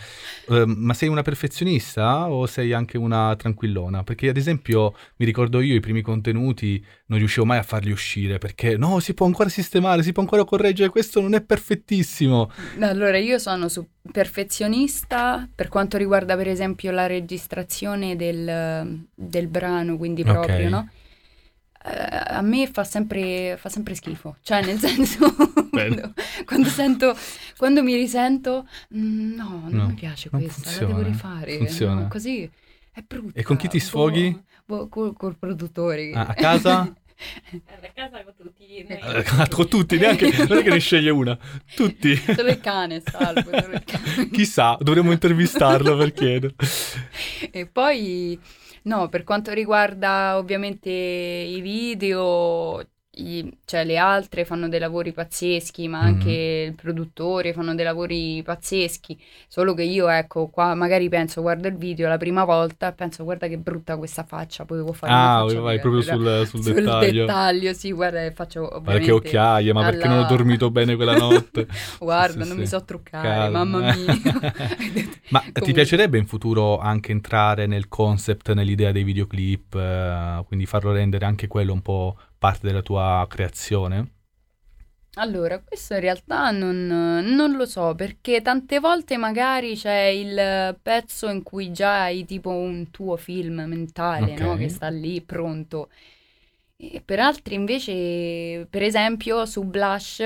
[0.47, 4.03] Eh, ma sei una perfezionista o sei anche una tranquillona?
[4.03, 8.37] Perché ad esempio mi ricordo io i primi contenuti non riuscivo mai a farli uscire
[8.37, 12.51] perché no, si può ancora sistemare, si può ancora correggere, questo non è perfettissimo.
[12.79, 13.67] Allora, io sono
[14.11, 20.89] perfezionista per quanto riguarda, per esempio, la registrazione del, del brano, quindi proprio, no?
[21.83, 25.33] Eh, a me fa sempre, fa sempre schifo, cioè nel senso,
[25.71, 26.13] quando,
[26.45, 27.15] quando sento,
[27.57, 31.57] quando mi risento, "Mm, no, non No, mi piace non questa, la funziona, devo rifare,
[31.57, 32.01] funziona.
[32.01, 32.49] no, così
[32.91, 33.39] è brutta.
[33.39, 34.43] E con chi ti po'- sfoghi?
[34.65, 36.11] boh, col, col produttore.
[36.13, 36.81] Ah, a casa?
[36.81, 38.65] A casa con tutti.
[38.75, 41.37] Eh, Eh, Con tutti, neanche, non è che ne sceglie una,
[41.75, 42.15] tutti.
[42.15, 44.29] Solo il cane, salvo, solo il cane.
[44.31, 46.55] Chissà, dovremmo intervistarlo per chiedere.
[47.51, 48.39] E poi,
[48.83, 55.87] no, per quanto riguarda ovviamente i video, i- cioè le altre fanno dei lavori pazzeschi,
[55.87, 59.19] ma anche il produttore fanno dei lavori pazzeschi.
[59.47, 63.23] Solo che io, ecco, qua magari penso, guardo il video la prima volta e penso,
[63.23, 67.25] guarda che brutta questa faccia, potevo fare una Ah, vai proprio sul, sul Sul dettaglio.
[67.25, 69.05] dettaglio, sì, guarda, faccio ovviamente...
[69.05, 71.67] che occhiaie, ma perché non ho alla- dormito bene quella notte?
[71.99, 72.59] Guarda, Sì, non sì.
[72.59, 73.63] mi so truccare, Calma.
[73.63, 74.39] mamma mia.
[75.29, 75.71] Ma ti Comunque.
[75.71, 81.47] piacerebbe in futuro anche entrare nel concept, nell'idea dei videoclip, eh, quindi farlo rendere anche
[81.47, 84.13] quello un po' parte della tua creazione?
[85.15, 91.27] Allora, questo in realtà non, non lo so, perché tante volte magari c'è il pezzo
[91.29, 94.53] in cui già hai tipo un tuo film mentale, no?
[94.53, 94.59] Ok.
[94.59, 95.89] Che sta lì pronto.
[96.77, 100.23] E per altri invece, per esempio, su Blush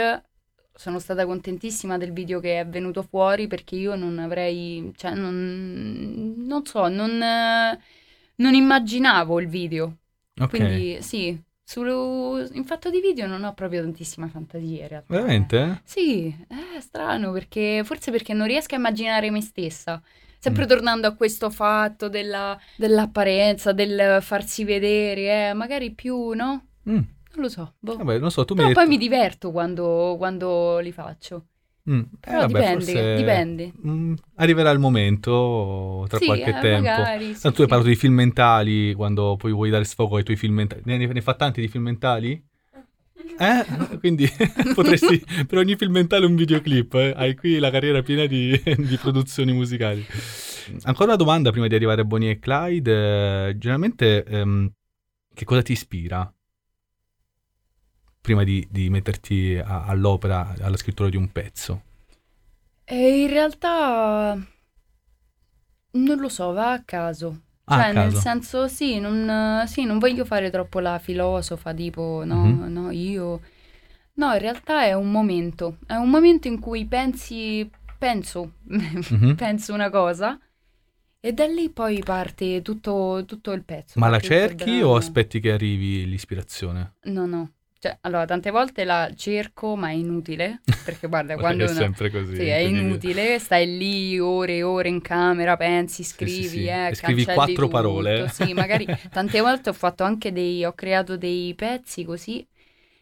[0.74, 6.36] sono stata contentissima del video che è venuto fuori perché io non avrei, cioè non,
[6.38, 7.18] non so, non,
[8.36, 9.98] non immaginavo il video.
[10.40, 15.14] Ok, Quindi sì, sul- in fatto di video non ho proprio tantissima fantasia in realtà.
[15.16, 15.82] veramente?
[15.84, 20.02] Sì, è strano perché forse perché non riesco a immaginare me stessa.
[20.40, 20.68] Sempre Mm.
[20.68, 26.68] tornando a questo fatto della- dell'apparenza, del farsi vedere, eh, magari più, no?
[26.90, 27.74] Mm, Non lo so.
[27.80, 27.98] boh.
[27.98, 28.90] Vabbè, non so, tu mi Però hai poi detto...
[28.98, 31.48] mi diverto quando, quando li faccio.
[31.88, 33.74] Mm, eh, Però vabbè, dipende, forse, dipende.
[33.88, 36.72] mm, arriverà il momento tra Sì, qualche eh, tempo.
[36.82, 40.24] magari, sì, Tanto tu hai parlato di film mentali, quando poi vuoi dare sfogo ai
[40.24, 40.82] tuoi film mentali.
[40.86, 42.44] Ne, ne fa tanti di film mentali?
[43.38, 43.66] Eh?
[44.00, 44.28] Quindi
[44.74, 46.94] potresti per ogni film mentale un videoclip.
[46.96, 47.14] eh?
[47.16, 50.04] Hai qui la carriera piena di, di produzioni musicali.
[50.84, 53.50] Ancora una domanda prima di arrivare a Bonnie e Clyde.
[53.50, 54.72] eh, generalmente, ehm,
[55.34, 56.34] che cosa ti ispira?
[58.26, 61.82] Prima di, di metterti a- all'opera, alla scrittura di un pezzo.
[62.88, 64.36] E in realtà
[65.92, 67.42] non lo so, va a caso.
[67.66, 68.20] Ah, Cioè, a nel caso.
[68.20, 72.72] senso, sì non, sì, non voglio fare troppo la filosofa, tipo, no, Mhm.
[72.72, 73.42] no, io...
[74.18, 79.36] No, in realtà è un momento, è un momento in cui pensi, penso, Mhm.
[79.36, 80.40] penso una cosa
[81.20, 84.00] e da lì poi parte tutto, tutto il pezzo.
[84.00, 86.94] Ma la cerchi o aspetti che arrivi l'ispirazione?
[87.06, 87.55] No, no.
[87.78, 92.10] Cioè, allora, tante volte la cerco, ma è inutile, perché guarda, quando è una- sempre
[92.10, 92.36] così.
[92.36, 96.66] Sì, è inutile, stai lì ore e ore in camera, pensi, scrivi, sì.
[96.66, 97.68] eh, E scrivi cancelli quattro tutto.
[97.70, 98.28] parole.
[98.30, 102.48] Sì, magari tante volte ho fatto anche dei, ho creato dei pezzi così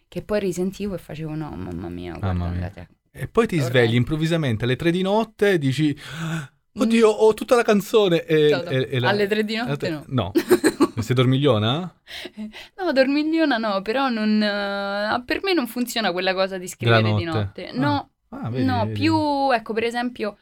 [0.09, 2.65] che poi risentivo e facevo no, mamma mia, guarda, Mamma mia.
[2.65, 3.77] andate- E poi ti Orrendo.
[3.77, 5.95] svegli improvvisamente alle tre di notte e dici:
[6.75, 8.25] Oddio, ho tutta la canzone.
[8.25, 10.03] E, Ciao, e- e la- Alle tre di notte no.
[10.07, 10.31] No.
[10.99, 11.93] Sei dormigliona?
[12.77, 17.23] No, dormigliona no, però non, eh, per me non funziona quella cosa di scrivere di
[17.23, 17.63] notte?
[17.63, 17.67] notte.
[17.69, 17.73] Ah.
[17.73, 18.99] No, Ah, vedi, no, vedi.
[18.99, 20.37] più, ecco, per esempio,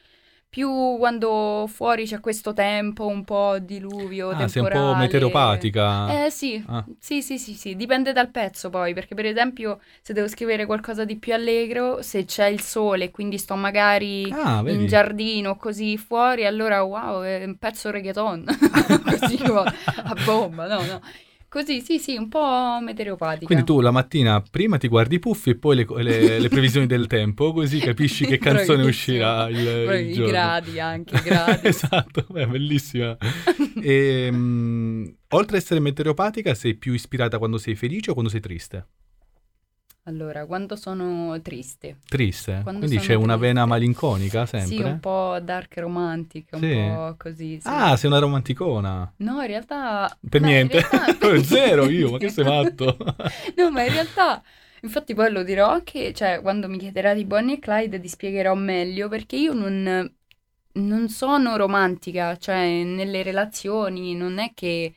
[0.52, 4.98] più quando fuori c'è questo tempo, un po' diluvio, Ah, sei un po' temporale.
[4.98, 6.26] meteoropatica.
[6.26, 6.84] Eh sì, Ah.
[7.00, 11.06] sì, sì, sì, sì, dipende dal pezzo poi, perché per esempio se devo scrivere qualcosa
[11.06, 15.98] di più allegro, se c'è il sole e quindi sto magari Ah, in giardino così
[15.98, 18.44] fuori, allora wow, è un pezzo reggaeton,
[19.08, 19.40] così
[20.04, 21.02] a bomba, no, no.
[21.52, 23.46] Così, sì, sì, un po' meteoropatica.
[23.46, 26.88] Quindi tu la mattina prima ti guardi i puffi e poi le, le- le previsioni
[26.88, 30.32] del tempo, così capisci che canzone uscirà il, il Poi I giorno.
[30.32, 31.68] gradi anche, i gradi.
[31.68, 33.18] esatto, beh, bellissima.
[33.84, 38.40] E, mm, oltre ad essere meteoropatica, sei più ispirata quando sei felice o quando sei
[38.40, 38.88] triste?
[40.04, 42.62] Allora, quando sono triste, Triste?
[42.64, 43.70] Quando Quindi c'è una vena triste.
[43.70, 44.68] malinconica sempre?
[44.68, 46.68] sì, un po' dark romantic, un Sì.
[46.68, 47.70] po' così, sì.
[47.70, 49.14] Ah, sei una romanticona.
[49.18, 50.18] No, in realtà...
[50.30, 50.80] Per in niente.
[50.90, 52.98] realtà- Zero io, ma che sei matto?
[53.58, 54.44] No, ma in realtà,
[54.82, 58.54] infatti poi lo dirò anche, cioè, quando mi chiederà di Bonnie e Clyde ti spiegherò
[58.56, 60.12] meglio, perché io non,
[60.74, 64.94] non sono romantica, cioè, nelle relazioni non è che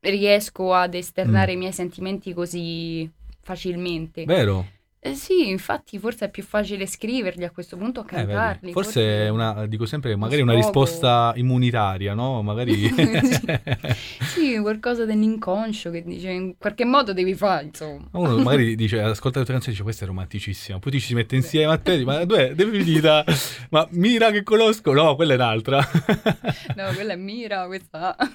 [0.00, 1.54] riesco ad esternare Mm.
[1.54, 4.24] i miei sentimenti così facilmente.
[4.24, 4.66] Vero?
[5.02, 8.70] Eh sì, infatti forse è più facile scriverli a questo punto che Eh, cantarli.
[8.70, 12.42] Forse è una, dico sempre, magari una risposta immunitaria, no?
[12.42, 12.92] Magari...
[14.34, 18.08] Sì, qualcosa dell'inconscio che dice in qualche modo devi fare, insomma.
[18.12, 21.14] Uno magari dice, ascolta le tue canzoni e dice questa è romanticissima, poi ti ci
[21.14, 23.24] mette insieme a te, ma dove devi dire,
[23.70, 25.78] ma Mira che conosco, no, quella è un'altra.
[26.76, 28.14] No, quella è Mira, questa...
[28.18, 28.26] Va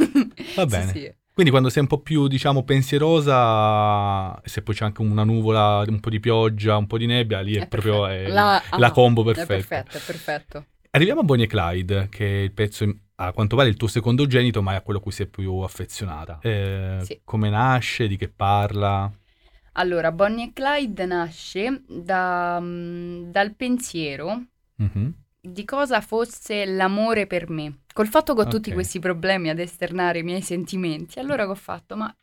[0.62, 0.92] Sì, bene.
[0.92, 1.14] sì.
[1.36, 6.00] Quindi quando sei un po' più, diciamo, pensierosa, se poi c'è anche una nuvola, un
[6.00, 8.92] po' di pioggia, un po' di nebbia, lì è, È proprio è La- la ah,
[8.92, 9.54] combo È perfetta.
[9.54, 10.66] perfetto, è perfetto.
[10.92, 14.62] Arriviamo a Bonnie e Clyde, che è il pezzo, a quanto pare il tuo secondogenito,
[14.62, 16.40] ma è a quello a cui sei più affezionata.
[16.42, 17.20] Eh, Sì.
[17.26, 19.12] Come nasce, di che parla?
[19.74, 24.42] Allora, Bonnie e Clyde nasce da, mm, dal pensiero
[24.78, 25.14] Mhm.
[25.52, 27.80] Di cosa fosse l'amore per me.
[27.94, 28.74] Col fatto che ho tutti Ok.
[28.74, 32.14] questi problemi ad esternare i miei sentimenti, allora che ho fatto, ma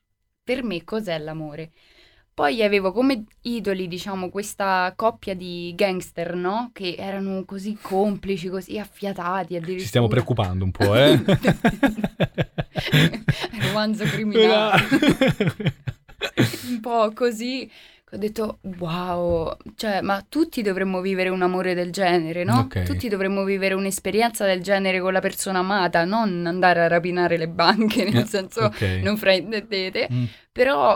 [0.43, 1.73] per me cos'è l'amore?
[2.35, 6.71] Poi avevo come idoli, diciamo, questa coppia di gangster, no?
[6.73, 9.81] Che erano così complici, così affiatati addirittura.
[9.81, 11.21] Ci stiamo preoccupando un po', eh?
[13.61, 14.83] Romanzo criminale.
[16.69, 17.71] un po' così.
[18.15, 22.59] Ho detto, wow, cioè, ma tutti dovremmo vivere un amore del genere, no?
[22.61, 22.83] Ok.
[22.83, 27.49] Tutti dovremmo vivere un'esperienza del genere con la persona amata, non andare a rapinare le
[27.49, 29.01] banche, nel Eh, senso, ok.
[29.03, 30.09] non fraintendete.
[30.13, 30.25] Mm.
[30.53, 30.93] Però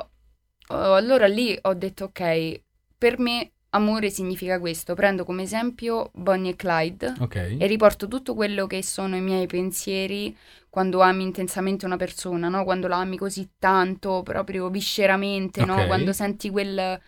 [0.68, 2.60] oh, allora lì ho detto, ok,
[2.98, 4.94] per me amore significa questo.
[4.94, 7.56] Prendo come esempio Bonnie e Clyde Ok.
[7.58, 10.36] e riporto tutto quello che sono i miei pensieri
[10.68, 12.64] quando ami intensamente una persona, no?
[12.64, 15.76] Quando la ami così tanto, proprio visceramente, no?
[15.76, 15.86] Ok.
[15.86, 17.00] Quando senti quel...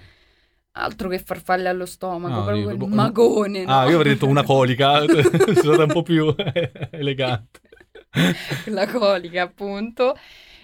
[0.73, 3.73] Altro che farfalle allo stomaco, No, proprio quel boh, magone, no?
[3.81, 6.33] Ah, io avrei detto una colica, sono stata un po' più
[6.93, 7.61] elegante.
[8.67, 10.17] La colica, appunto.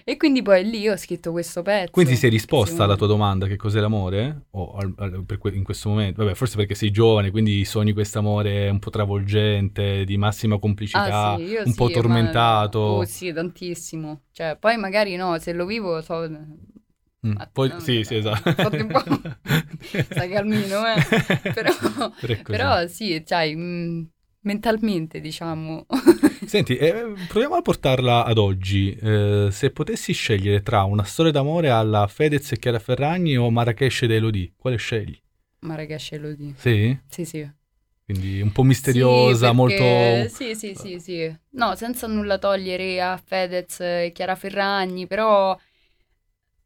[0.06, 1.90] E quindi poi lì ho scritto questo pezzo.
[1.92, 4.46] Quindi sei risposta alla tua domanda che cos'è l'amore?
[4.50, 6.22] O al- al- que- in questo momento?
[6.22, 11.36] Vabbè, forse perché sei giovane, quindi sogni quest'amore un po' travolgente, di massima complicità, Ah,
[11.38, 12.78] sì, un sì, po' ma- tormentato.
[12.80, 14.24] Oh sì, tantissimo.
[14.32, 16.28] Cioè, poi magari no, se lo vivo so...
[17.26, 18.50] Mm, Ah, poi- no, sì, sì, esatto.
[20.10, 21.02] Stai calmino, eh.
[21.54, 21.70] Però,
[22.44, 23.54] Però sì, cioè,
[24.40, 25.86] mentalmente diciamo.
[26.46, 28.92] Senti, eh, proviamo a portarla ad oggi.
[28.94, 34.02] Eh, se potessi scegliere tra una storia d'amore alla Fedez e Chiara Ferragni o Marrakesh
[34.02, 35.18] ed Elodie, quale scegli?
[35.60, 36.54] Marrakesh Elodie.
[36.56, 36.96] Sì?
[37.08, 37.50] Sì, sì.
[38.04, 40.34] Quindi un po' misteriosa, Sì, perché- molto...
[40.34, 41.36] Sì, sì, sì, sì.
[41.52, 45.56] No, senza nulla togliere a Fedez e Chiara Ferragni, però...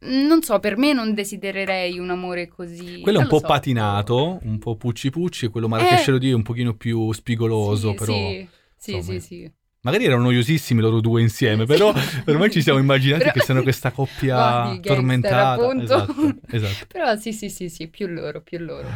[0.00, 3.00] mh, Non so, per me non desidererei un amore così...
[3.00, 3.46] Quello è un po' so.
[3.46, 6.10] patinato, un po' pucci pucci, e quello Marrakesh Eh.
[6.10, 8.14] Elodie è un pochino più spigoloso, Sì, però...
[8.14, 9.52] Sì, sì, insomma, sì, sì.
[9.80, 11.94] Magari erano noiosissimi loro due insieme, però
[12.26, 14.34] ormai ci siamo immaginati Però- che siano questa coppia
[14.68, 15.62] Guardi, gangster, tormentata.
[15.62, 15.84] appunto.
[15.94, 16.86] Esatto, esatto.
[16.92, 18.88] Però sì, sì, sì, sì, più loro, più loro.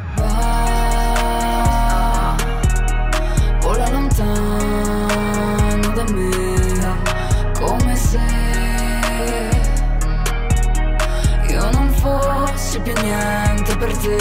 [3.61, 6.31] Vola lontano da me,
[7.61, 8.19] come se
[11.49, 14.17] io non fossi più niente per te,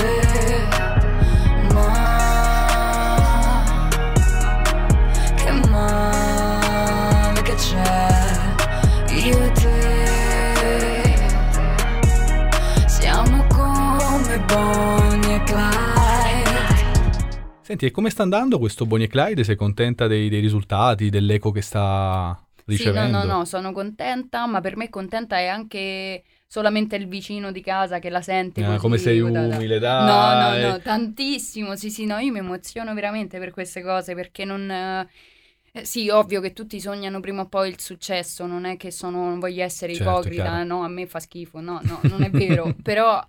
[17.72, 19.46] Senti, e come sta andando questo Bonnie e Clyde?
[19.46, 23.18] Sei contenta dei, dei risultati, dell'eco che sta ricevendo?
[23.22, 27.50] Sì, no, no, no, sono contenta, ma per me contenta è anche solamente il vicino
[27.54, 30.62] di casa che la sente Ah, come sei umile, No, dai.
[30.64, 35.08] no, no, tantissimo, sì, sì, no, io mi emoziono veramente per queste cose perché non...
[35.74, 39.26] eh, sì, ovvio che tutti sognano prima o poi il successo, non è che sono,
[39.30, 40.64] non voglio essere Certo, ipocrita, chiaro.
[40.66, 43.24] no, a me fa schifo, no, no, non è vero, però,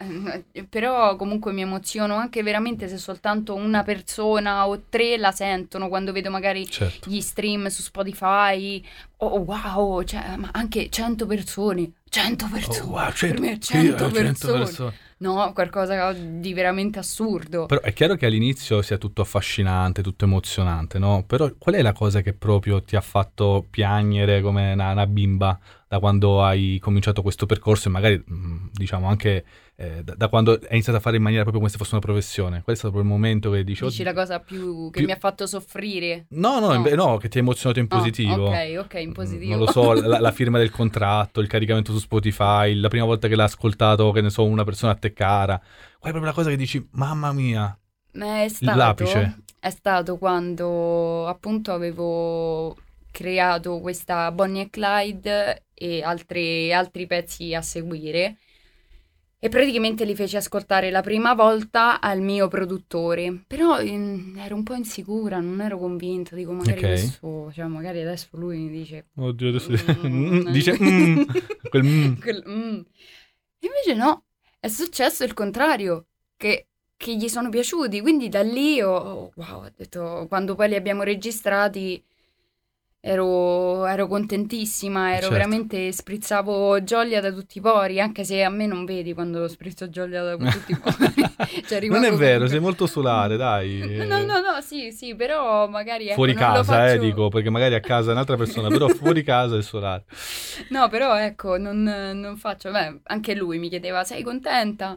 [0.53, 5.89] eh, però comunque mi emoziono anche veramente se soltanto una persona o tre la sentono
[5.89, 7.09] quando vedo magari Certo.
[7.09, 8.85] gli stream su Spotify,
[9.19, 13.73] oh wow, cioè, ma anche 100 persone, 100 persone, Oh, wow, per cento- me sì,
[13.73, 14.59] 100 eh, persone.
[14.65, 14.93] persone.
[15.23, 17.67] No, qualcosa di veramente assurdo.
[17.67, 21.23] Però è chiaro che all'inizio sia tutto affascinante, tutto emozionante, no?
[21.25, 25.57] Però qual è la cosa che proprio ti ha fatto piangere come una, una bimba
[25.93, 29.45] da quando hai cominciato questo percorso e magari, mh, diciamo, anche
[29.77, 32.01] eh, da, da quando hai iniziato a fare in maniera proprio come se fosse una
[32.01, 32.63] professione?
[32.63, 33.85] Qual è stato proprio il momento che dici...
[33.85, 36.25] Dici la cosa più che più- mi ha fatto soffrire.
[36.31, 36.75] No, no, No.
[36.77, 38.49] inve- no, che ti ha emozionato in Ah, positivo.
[38.49, 39.51] ok, ok, in Mm, positivo.
[39.51, 43.29] Non lo so, la, la firma del contratto, il caricamento su Spotify, la prima volta
[43.29, 45.59] che l'ha ascoltato, che ne so, una persona a te cara.
[45.59, 47.79] Qual è proprio la cosa che dici, mamma mia,
[48.13, 49.43] Ma è stato, l'apice.
[49.61, 52.77] è stato quando appunto avevo
[53.11, 58.37] creato questa Bonnie e Clyde e altri, altri pezzi a seguire
[59.45, 64.63] e praticamente li feci ascoltare la prima volta al mio produttore, però mm, ero un
[64.63, 66.85] po' insicura, non ero convinta, dico magari Ok.
[66.85, 69.71] adesso, cioè magari adesso lui mi dice Oddio, adesso
[70.07, 70.47] Mm.
[70.53, 71.23] dice mm,
[71.71, 72.15] quel mm.
[72.21, 72.81] Quel- mm.
[73.61, 74.25] Invece no,
[74.61, 79.71] è successo il contrario, che, che gli sono piaciuti, quindi da lì ho, wow, ho
[79.77, 82.01] detto, quando poi li abbiamo registrati
[83.05, 85.33] ero, ero contentissima, ero Certo.
[85.35, 89.89] veramente, sprizzavo gioia da tutti i pori, anche se a me non vedi quando sprizzo
[89.89, 91.11] gioia da tutti i pori.
[91.67, 93.81] Cioè, Non è vero, comunque- sei molto solare, dai.
[94.07, 97.75] No, no, no, sì, sì, però magari ecco, Fuori casa, eh, faccio- dico, perché magari
[97.75, 100.05] a casa è un'altra persona, però fuori casa è solare.
[100.69, 102.71] No, però ecco, non, non faccio.
[102.71, 104.97] Beh, anche lui mi chiedeva: Sei contenta?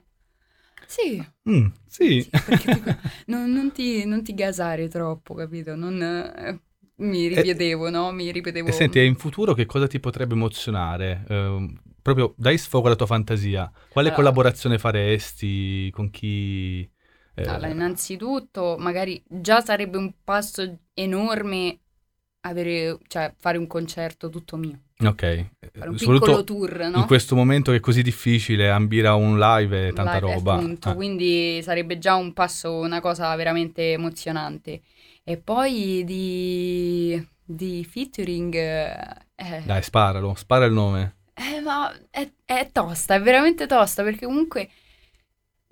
[0.87, 2.21] Sì, Mm, sì.
[2.21, 2.29] sì,
[2.73, 2.95] dico,
[3.27, 5.75] non, non ti, non ti gasare troppo, capito?
[5.75, 6.59] Non, eh,
[6.97, 8.11] mi ripetevo, no?
[8.11, 8.67] Mi ripetevo.
[8.67, 11.23] E senti, e in futuro che cosa ti potrebbe emozionare?
[11.29, 13.71] Ehm, proprio dai sfogo alla tua fantasia.
[13.89, 15.89] Quale Allora- collaborazione faresti?
[15.91, 16.89] Con chi?
[17.35, 21.79] eh, Allora, innanzitutto, magari già sarebbe un passo enorme
[22.41, 25.19] avere, cioè, fare un concerto tutto mio, ok.
[25.77, 26.99] fare un Soprattutto piccolo tour, no?
[26.99, 30.53] in questo momento che è così difficile, ambire a un live e tanta Live, roba.
[30.55, 34.81] appunto, Ah, quindi sarebbe già un passo, una cosa veramente emozionante.
[35.27, 41.15] E poi di, di featuring, eh, Dai, sparalo, spara il nome.
[41.33, 44.69] eh, ma è, è tosta, è veramente tosta perché comunque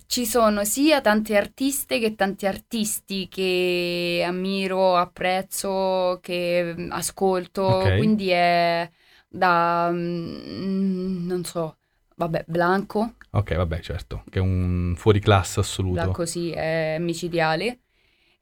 [0.05, 7.93] ci sono sia tante artiste che tanti artisti che ammiro, apprezzo, che mm, ascolto, Ok.
[7.95, 8.89] quindi è
[9.27, 11.77] da, mm, non so,
[12.15, 15.91] vabbè, Blanco, Ok, vabbè, certo, che è un fuoriclasse assoluto.
[15.91, 17.82] Blanco sì, è micidiale.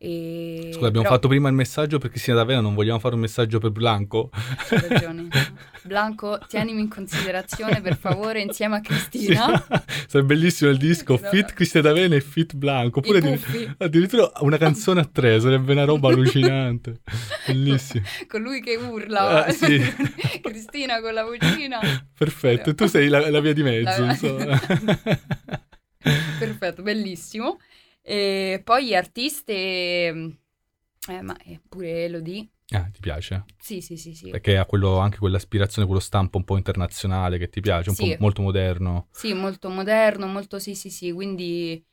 [0.03, 0.71] E...
[0.73, 3.59] Scusa, abbiamo però- fatto prima il messaggio per Cristina D'Avena, non vogliamo fare un messaggio
[3.59, 4.31] per Blanco?
[4.33, 5.27] Hai ragione.
[5.83, 9.63] Blanco, tienimi in considerazione per favore insieme a Cristina.
[10.01, 10.17] Sì.
[10.17, 11.17] Sarebbe bellissimo il disco.
[11.17, 12.99] Fit Cristina D'Avena e Fit Blanco.
[12.99, 13.39] Oppure
[13.77, 17.01] addirittura una canzone a tre, sarebbe una roba allucinante.
[17.47, 18.03] Bellissimo.
[18.27, 19.79] con lui che urla, Ah, sì.
[20.41, 21.79] Cristina con la vocina.
[22.17, 24.59] Perfetto, e tu sei la, la via di mezzo, La-.
[26.39, 27.57] Perfetto, bellissimo.
[28.03, 32.49] E poi artiste, eh, ma eh, pure Elodie.
[32.73, 33.43] ah, ti piace?
[33.59, 34.29] Sì, sì, sì, sì.
[34.29, 38.09] Perché ha quello, anche quell'aspirazione, quello stampo un po' internazionale che ti piace, un Sì.
[38.11, 39.07] po' molto moderno.
[39.11, 41.83] Sì, molto moderno, molto sì, sì, sì, quindi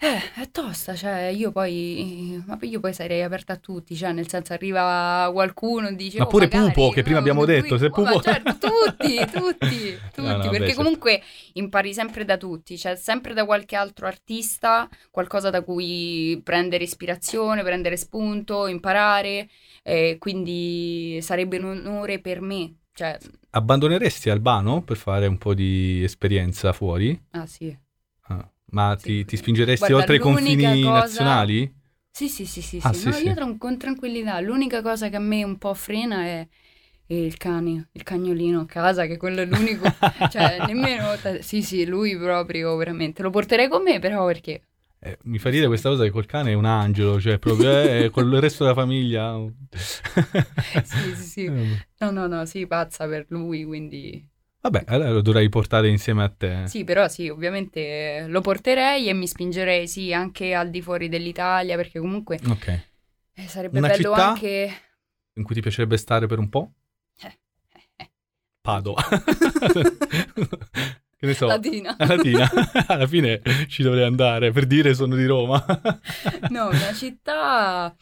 [0.00, 4.28] eh, è tosta, cioè io poi, ma io poi sarei aperta a tutti, cioè nel
[4.28, 7.76] senso arriva qualcuno e dice Ma "Oh, pure magari, Pupo, che prima no, abbiamo detto,
[7.78, 10.82] se oh, ma Pupo- certo, tutti, tutti, tutti, No, no, beh, perché certo.
[10.82, 11.22] comunque
[11.54, 17.62] impari sempre da tutti, c'è sempre da qualche altro artista qualcosa da cui prendere ispirazione,
[17.64, 19.48] prendere spunto, imparare,
[19.82, 23.18] e quindi sarebbe un onore per me, cioè,
[23.50, 27.20] Abbandoneresti Albano per fare un po' di esperienza fuori?
[27.32, 27.76] ah sì.
[28.70, 29.06] Ma Sì.
[29.06, 31.74] ti, ti spingeresti Guarda, oltre i confini cosa- nazionali?
[32.10, 33.04] Sì, sì, sì, sì, Ah, sì.
[33.06, 33.24] No, sì.
[33.28, 34.40] io con tranquillità.
[34.40, 36.46] L'unica cosa che a me un po' frena è
[37.06, 39.86] il cane, il cagnolino a casa, che quello è l'unico.
[40.30, 41.06] cioè, nemmeno...
[41.40, 43.22] Sì, sì, lui proprio, veramente.
[43.22, 44.62] Lo porterei con me, però, perché...
[45.00, 48.10] Eh, mi fa ridere questa cosa che col cane è un angelo, cioè proprio eh,
[48.10, 49.36] con il resto della famiglia.
[50.84, 51.44] Sì, sì, sì.
[51.46, 54.28] Eh, No, no, no, sì, pazza per lui, quindi...
[54.60, 56.64] Vabbè, allora lo dovrei portare insieme a te.
[56.66, 61.76] Sì, però sì, ovviamente lo porterei e mi spingerei, sì, anche al di fuori dell'Italia,
[61.76, 62.66] perché comunque Ok.
[63.34, 64.28] eh, sarebbe Una bello città?
[64.28, 64.70] anche...
[65.34, 66.72] In cui ti piacerebbe stare per un po'?
[67.22, 67.38] Eh,
[67.72, 68.10] eh, eh.
[68.60, 69.00] Padova.
[71.16, 71.46] che ne so.
[71.46, 71.94] Latina.
[72.04, 72.50] Latina.
[72.88, 75.64] Alla fine ci dovrei andare per dire sono di Roma.
[76.50, 77.94] No, una città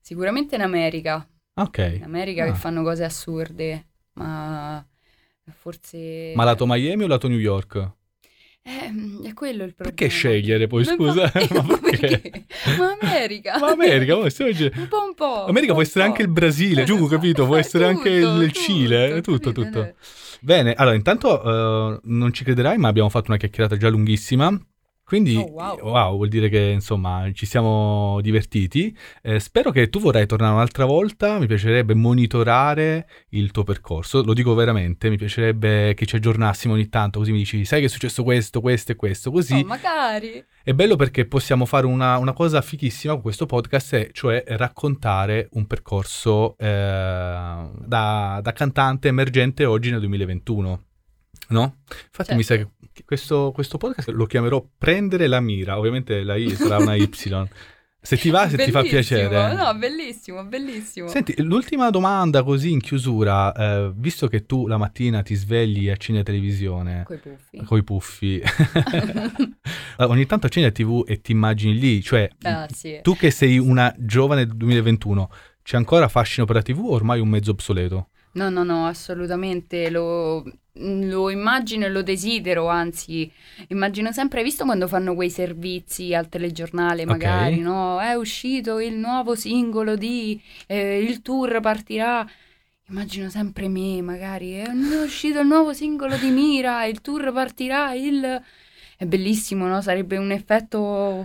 [0.00, 1.26] sicuramente in America.
[1.56, 2.00] In ok.
[2.02, 2.46] America Ah.
[2.52, 4.82] che fanno cose assurde, ma
[5.52, 6.32] forse...
[6.34, 7.92] Ma lato Miami o lato New York?
[8.62, 9.96] Eh, è quello il problema.
[9.96, 11.32] Perché scegliere poi, Ma scusa?
[11.50, 12.20] Ma ma perché?
[12.20, 12.44] perché?
[12.78, 13.58] Ma America.
[13.58, 15.44] Ma America, ma stiamo dicendo- Un po' un po'.
[15.46, 16.28] America un può essere anche il.
[16.28, 17.46] Brasile, giù, capito?
[17.46, 19.62] Può essere anche Tutto, il Cile, tutto, capito?
[19.62, 19.94] tutto.
[20.42, 24.58] Bene, allora intanto eh, non ci crederai, ma abbiamo fatto una chiacchierata già lunghissima.
[25.10, 25.50] Quindi, Oh,
[25.80, 26.14] wow.
[26.14, 28.96] vuol dire che insomma ci siamo divertiti.
[29.22, 31.40] Eh, spero che tu vorrai tornare un'altra volta.
[31.40, 34.22] Mi piacerebbe monitorare il tuo percorso.
[34.22, 37.18] Lo dico veramente, mi piacerebbe che ci aggiornassimo ogni tanto.
[37.18, 39.32] Così mi dici, sai che è successo questo, questo e questo.
[39.32, 40.44] Così Oh, magari.
[40.62, 45.66] è bello perché possiamo fare una, una cosa fighissima con questo podcast, cioè raccontare un
[45.66, 50.82] percorso eh, da, da cantante emergente oggi nel 2021.
[51.48, 51.78] No?
[51.88, 52.34] Infatti Certo.
[52.36, 52.68] mi sa che
[53.04, 57.08] questo, questo podcast lo chiamerò Prendere la mira, ovviamente la I sarà una Y.
[58.02, 59.54] Se ti va, se ti fa Bellissimo, piacere.
[59.54, 61.08] No, bellissimo, bellissimo.
[61.08, 65.96] Senti, l'ultima domanda così in chiusura, eh, visto che tu la mattina ti svegli a
[65.96, 67.62] cine televisione Coi puffi.
[67.62, 68.40] coi puffi,
[69.98, 73.00] ogni tanto accendi la tv e ti immagini lì, cioè Ah, sì.
[73.02, 75.30] tu che sei una giovane del 2021,
[75.62, 78.08] c'è ancora fascino per la tv o ormai un mezzo obsoleto?
[78.32, 83.30] No, no, no, assolutamente lo, lo immagino e lo desidero, anzi,
[83.68, 87.60] immagino sempre, hai visto quando fanno quei servizi al telegiornale, magari, Ok.
[87.62, 88.00] no?
[88.00, 92.24] È uscito il nuovo singolo di eh, Il tour partirà.
[92.88, 94.68] Immagino sempre me, magari, è
[95.02, 98.42] uscito il nuovo singolo di Mira, il tour partirà, il...
[99.00, 99.80] È bellissimo, no?
[99.80, 100.76] Sarebbe un effetto...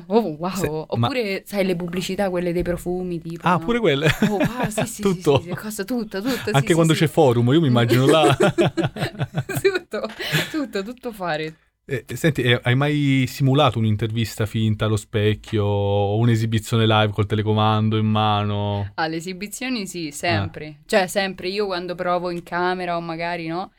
[0.08, 0.50] Oh, wow!
[0.54, 3.60] Se- ma- Oppure, sai, le pubblicità, quelle dei profumi, tipo, Ah, no?
[3.60, 4.08] pure quelle.
[4.30, 5.42] Oh, wow, sì, sì, Tutto.
[5.42, 7.00] sì, sì, cosa, tutto, tutto, Anche sì, quando sì.
[7.02, 8.34] c'è forum, io mi immagino là.
[9.62, 10.08] tutto,
[10.52, 11.56] tutto, tutto fare.
[11.86, 17.98] Eh, senti, eh, hai mai simulato un'intervista finta allo specchio o un'esibizione live col telecomando
[17.98, 18.90] in mano?
[18.96, 20.80] Alle esibizioni sì, sempre.
[20.86, 23.72] Cioè, sempre io quando provo in camera o magari no,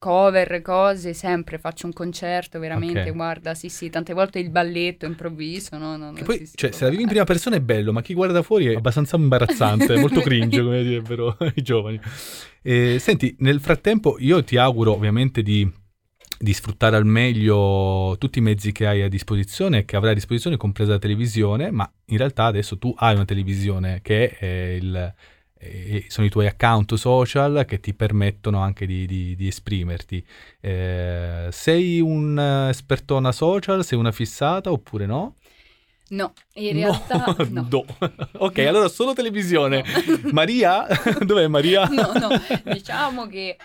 [0.00, 3.12] cover, cose, sempre faccio un concerto, veramente, Ok.
[3.12, 6.70] guarda, sì sì, tante volte il balletto improvviso, no, no, no, poi, sì, sì, cioè,
[6.70, 9.16] lo se la vivi in prima persona è bello, ma chi guarda fuori è abbastanza
[9.16, 12.00] imbarazzante, molto cringe, come direbbero i giovani.
[12.62, 15.70] Eh, senti, nel frattempo io ti auguro ovviamente di,
[16.38, 20.56] di sfruttare al meglio tutti i mezzi che hai a disposizione che avrai a disposizione,
[20.56, 25.14] compresa la televisione, ma in realtà adesso tu hai una televisione che è il...
[26.08, 30.24] sono i tuoi account social che ti permettono anche di, di- di esprimerti.
[30.60, 33.84] Eh, sei un espertona social?
[33.84, 35.36] Sei una fissata oppure no?
[36.08, 37.66] No, in realtà no.
[37.70, 37.84] No.
[38.38, 39.84] Ok, allora solo televisione.
[40.32, 40.86] Maria?
[41.24, 41.84] Dov'è Maria?
[41.86, 42.28] No, no,
[42.72, 43.56] diciamo che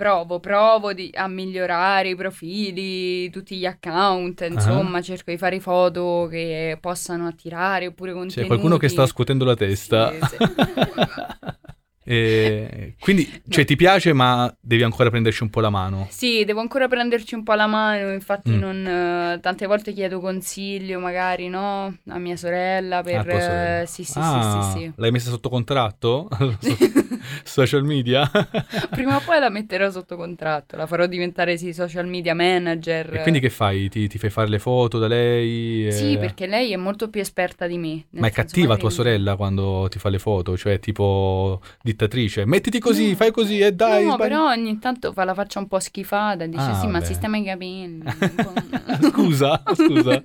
[0.00, 6.26] provo, provo di- a migliorare i profili, tutti gli account, insomma, cerco di fare foto
[6.30, 8.40] che possano attirare oppure contenuti.
[8.40, 10.10] C'è qualcuno che sta scuotendo la testa.
[10.10, 10.36] Sì, sì.
[12.02, 16.08] Eh, quindi, cioè, ti piace, ma devi ancora prenderci un po' la mano.
[16.10, 18.58] Sì, devo ancora prenderci un po' la mano, infatti Mm.
[18.58, 21.94] non, eh, tante volte chiedo consiglio magari, no?
[22.08, 23.18] A mia sorella per...
[23.18, 23.80] Ah, sorella.
[23.82, 26.28] eh, sì, sì, Ah, sì, sì, L'hai messa sotto contratto?
[26.58, 26.76] sì.
[27.44, 28.28] Social media?
[28.90, 33.14] Prima o poi la metterò sotto contratto, la farò diventare sì, social media manager.
[33.16, 33.88] E quindi che fai?
[33.88, 35.86] Ti, ti fai fare le foto da lei?
[35.88, 35.92] eh?
[35.92, 38.04] Sì, perché lei è molto più esperta di me.
[38.10, 40.56] Ma è cattiva tua sorella quando ti fa le foto?
[40.56, 42.44] Cioè, tipo dittatrice.
[42.46, 43.16] Mettiti così, No.
[43.16, 44.04] fai così e dai.
[44.04, 46.92] no, sbagli- però ogni tanto fa la faccia un po' schifata, dice Ah, sì, ma
[46.98, 47.04] vabbè.
[47.04, 48.02] sistema i capelli.
[49.10, 50.22] Scusa, scusa.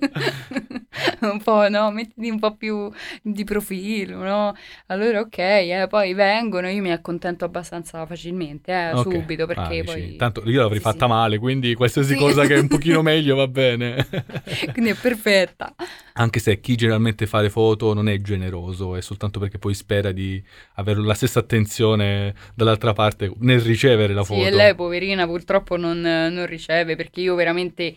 [1.20, 2.90] un po', no, mettiti un po' più
[3.22, 4.54] di profilo, no?
[4.86, 9.10] Allora ok, eh, poi vengono, io mi accontento abbastanza facilmente, eh, Ok.
[9.10, 10.16] subito, perché Ah, poi...
[10.16, 11.10] Tanto io l'avrei Sì, fatta sì.
[11.10, 12.18] male, quindi qualsiasi Sì.
[12.18, 14.06] cosa che è un pochino meglio va bene.
[14.72, 15.74] Quindi è perfetta.
[16.18, 20.12] Anche se chi generalmente fa le foto non è generoso, è soltanto perché poi spera
[20.12, 20.42] di
[20.74, 24.46] avere la stessa attenzione dall'altra parte nel ricevere la Sì, foto.
[24.46, 27.94] e lei poverina purtroppo non, non riceve perché io veramente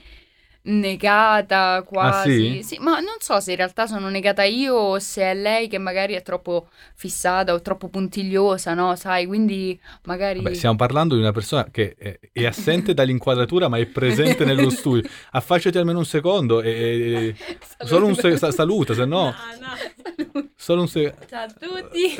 [0.69, 2.59] negata quasi.
[2.59, 2.77] Ah, sì?
[2.79, 6.13] ma non so se in realtà sono negata io o se è lei che magari
[6.13, 8.95] è troppo fissata o troppo puntigliosa, no?
[8.95, 10.41] Sai, quindi magari...
[10.41, 14.69] Vabbè, stiamo parlando di una persona che è, è assente dall'inquadratura ma è presente nello
[14.71, 15.09] studio.
[15.31, 17.33] Affacciati almeno un secondo e...
[17.39, 19.25] e- solo un se- sa- saluta, se no...
[19.25, 20.47] no.
[20.55, 22.15] Solo un se- Ciao a tutti.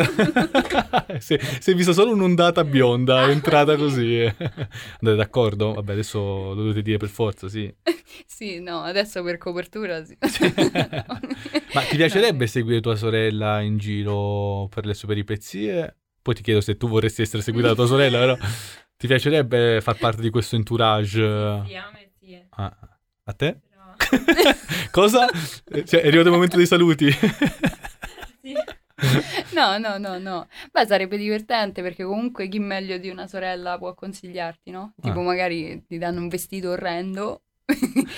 [1.20, 4.22] si, si è vista solo un'ondata bionda, è entrata così.
[4.24, 5.74] Andate d'accordo?
[5.74, 7.72] Vabbè, adesso lo dovete dire per forza, sì.
[8.40, 10.16] Sì, no, adesso per copertura sì.
[11.74, 15.98] Ma ti piacerebbe seguire tua sorella in giro per le sue peripezie?
[16.22, 18.38] Poi ti chiedo se tu vorresti essere seguita da tua sorella, però
[18.96, 21.20] ti piacerebbe far parte di questo entourage?
[21.68, 22.42] Sì, a me sì.
[22.52, 22.78] Ah,
[23.26, 23.60] a te?
[23.70, 23.94] Però...
[24.90, 25.28] Cosa?
[25.28, 27.12] Cioè, è arrivato il momento dei saluti.
[27.12, 28.54] sì.
[29.54, 30.48] No, no, no, no.
[30.72, 34.94] Beh, sarebbe divertente perché comunque chi meglio di una sorella può consigliarti, no?
[35.02, 35.24] Tipo Ah.
[35.24, 37.42] magari ti danno un vestito orrendo.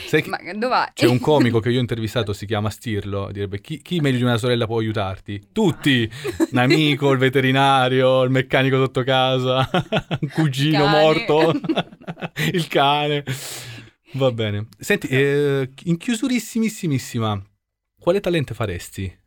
[0.07, 0.37] Sai Ma
[0.67, 0.87] vai?
[0.93, 4.23] c'è un comico che io ho intervistato, si chiama Stirlo, direbbe chi, chi meglio di
[4.23, 5.47] una sorella può aiutarti?
[5.51, 6.09] Tutti!
[6.51, 9.69] Un amico, il veterinario, il meccanico sotto casa,
[10.21, 11.01] un cugino Cane.
[11.01, 11.51] morto,
[12.53, 13.23] il cane.
[14.13, 14.67] Va bene.
[14.77, 17.41] Senti, eh, in chiusurissimissima,
[17.99, 19.19] quale talento faresti?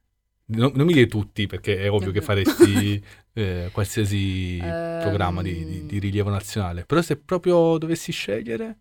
[0.47, 3.03] Non, non mi dire tutti, perché è ovvio che faresti
[3.33, 5.01] eh, qualsiasi Ehm.
[5.01, 6.85] programma di, di- di rilievo nazionale.
[6.85, 8.81] Però se proprio dovessi scegliere...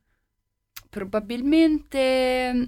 [0.94, 2.64] Probabilmente mm,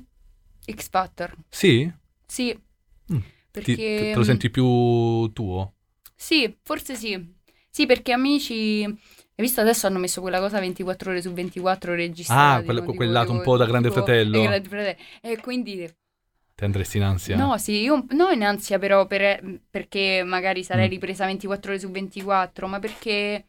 [0.73, 1.35] X Factor.
[1.49, 1.91] Sì?
[2.25, 2.57] Sì.
[3.13, 3.17] Mm.
[3.51, 5.73] Perché Ti- te, lo senti più tuo?
[6.15, 7.33] Sì, forse sì.
[7.69, 12.55] Sì, perché amici hai visto adesso hanno messo quella cosa 24 ore su 24 registrata.
[12.55, 14.41] Ah, quel- tipo- quel tipo- lato un po' da Grande tipo- Fratello.
[14.41, 14.97] Grande Fratello.
[15.21, 15.89] E quindi
[16.55, 17.35] Ti andresti in ansia?
[17.35, 20.89] No, sì, io un- no in ansia però per- perché magari sarei Mm.
[20.91, 23.45] ripresa 24 ore su 24, ma perché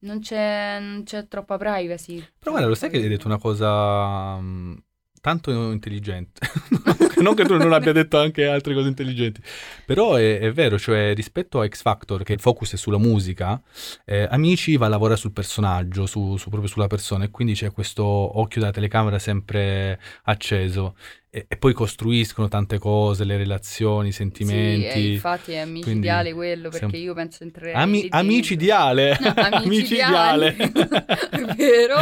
[0.00, 2.16] non c'è, non c'è troppa privacy.
[2.38, 4.74] Però guarda, lo sai che hai detto una cosa mm,
[5.20, 6.40] tanto intelligente.
[7.22, 9.40] non che tu non abbia detto anche altre cose intelligenti.
[9.84, 13.60] Però è, è vero, cioè rispetto a X Factor, che il focus è sulla musica,
[14.04, 17.72] eh, Amici va a lavorare sul personaggio, su, su- proprio sulla persona, e quindi c'è
[17.72, 20.96] questo occhio della telecamera sempre acceso.
[21.30, 25.12] E, e poi costruiscono tante cose, le relazioni, i Sì, e sentimenti.
[25.12, 28.64] infatti è Quindi micidiale quello perché io penso entrerei Ami- lì amici dentro.
[28.64, 29.18] diale!
[29.20, 30.56] No, Amicidiale.
[30.56, 31.96] È vero,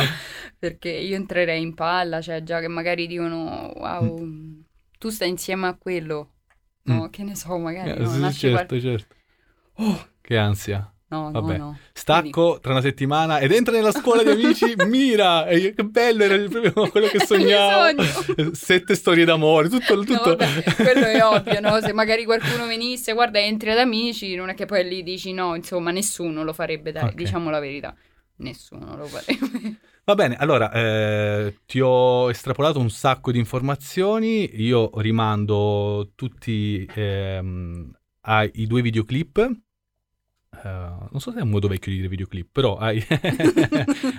[0.58, 4.64] perché io entrerei in palla, cioè già che magari dicono wow,
[4.98, 6.30] tu stai insieme a quello.
[6.84, 7.08] No, Mm.
[7.10, 9.14] che ne so, magari Eh, no, sì, nasce qual- certo, certo.
[9.78, 10.90] Oh, che ansia.
[11.08, 11.56] No, Vabbè.
[11.56, 11.78] no, no.
[11.92, 14.74] Stacco tra una settimana ed entra nella scuola di amici.
[14.86, 18.02] Mira, e che bello, era il- proprio quello che sognavo.
[18.54, 20.34] Sette storie d'amore, tutto, No, tutto.
[20.36, 21.80] vabbè, quello è ovvio, no?
[21.80, 25.54] Se magari qualcuno venisse, guarda, entri ad amici, non è che poi lì dici no,
[25.54, 27.14] insomma, nessuno lo farebbe, dai, Ok.
[27.14, 27.94] diciamo la verità.
[28.38, 29.76] Nessuno lo farebbe.
[30.08, 37.90] Va bene, allora eh, ti ho estrapolato un sacco di informazioni, io rimando tutti ehm,
[38.20, 39.36] ai due videoclip.
[39.38, 40.68] Eh,
[41.10, 43.04] non so se è un modo vecchio di dire videoclip, però ai,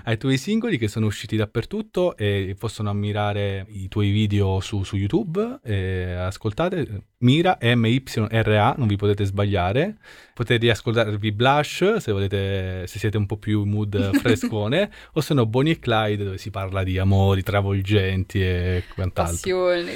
[0.04, 4.98] ai tuoi singoli che sono usciti dappertutto e possono ammirare i tuoi video su, su
[4.98, 5.60] YouTube.
[5.64, 9.96] E ascoltate Mira, M-Y-R-A, non vi potete sbagliare.
[10.36, 15.34] Potete ascoltarvi Blush se, volete, se siete un po' più in mood frescone, o se
[15.34, 19.34] no Bonnie e Clyde dove si parla di amori travolgenti e quant'altro.
[19.34, 19.94] Passione.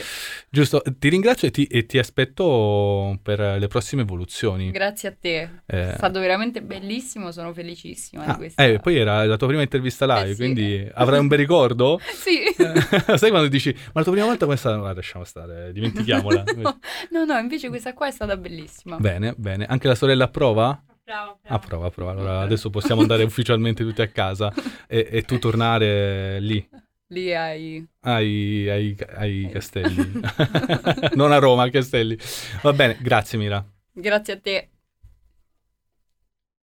[0.49, 4.72] Giusto, ti ringrazio e ti, e ti aspetto per le prossime evoluzioni.
[4.72, 5.41] Grazie a te.
[5.67, 8.65] Eh, È stato veramente bellissimo, sono felicissima ah, di questa.
[8.65, 10.38] eh, poi era la tua prima intervista live, Eh sì.
[10.38, 11.99] quindi avrai un bel ricordo?
[12.22, 12.39] Sì.
[13.17, 14.78] Sai quando dici, ma la tua prima volta come è stata?
[14.78, 16.43] Guarda, lasciamo stare, dimentichiamola.
[16.55, 16.80] No,
[17.26, 18.97] no, invece questa qua è stata bellissima.
[18.97, 19.66] bene, bene.
[19.66, 20.82] Anche la sorella approva?
[21.03, 21.55] Bravo, bravo.
[21.55, 22.12] Approva, approva.
[22.12, 24.53] Allora adesso possiamo andare ufficialmente tutti a casa
[24.88, 26.66] e, e tu tornare lì,
[27.07, 27.86] Lì hai...
[28.01, 30.22] ai, ai- ai castelli.
[31.16, 32.18] non a Roma, a Castelli.
[32.62, 33.66] Va bene, grazie Mira.
[33.91, 34.70] Grazie a te.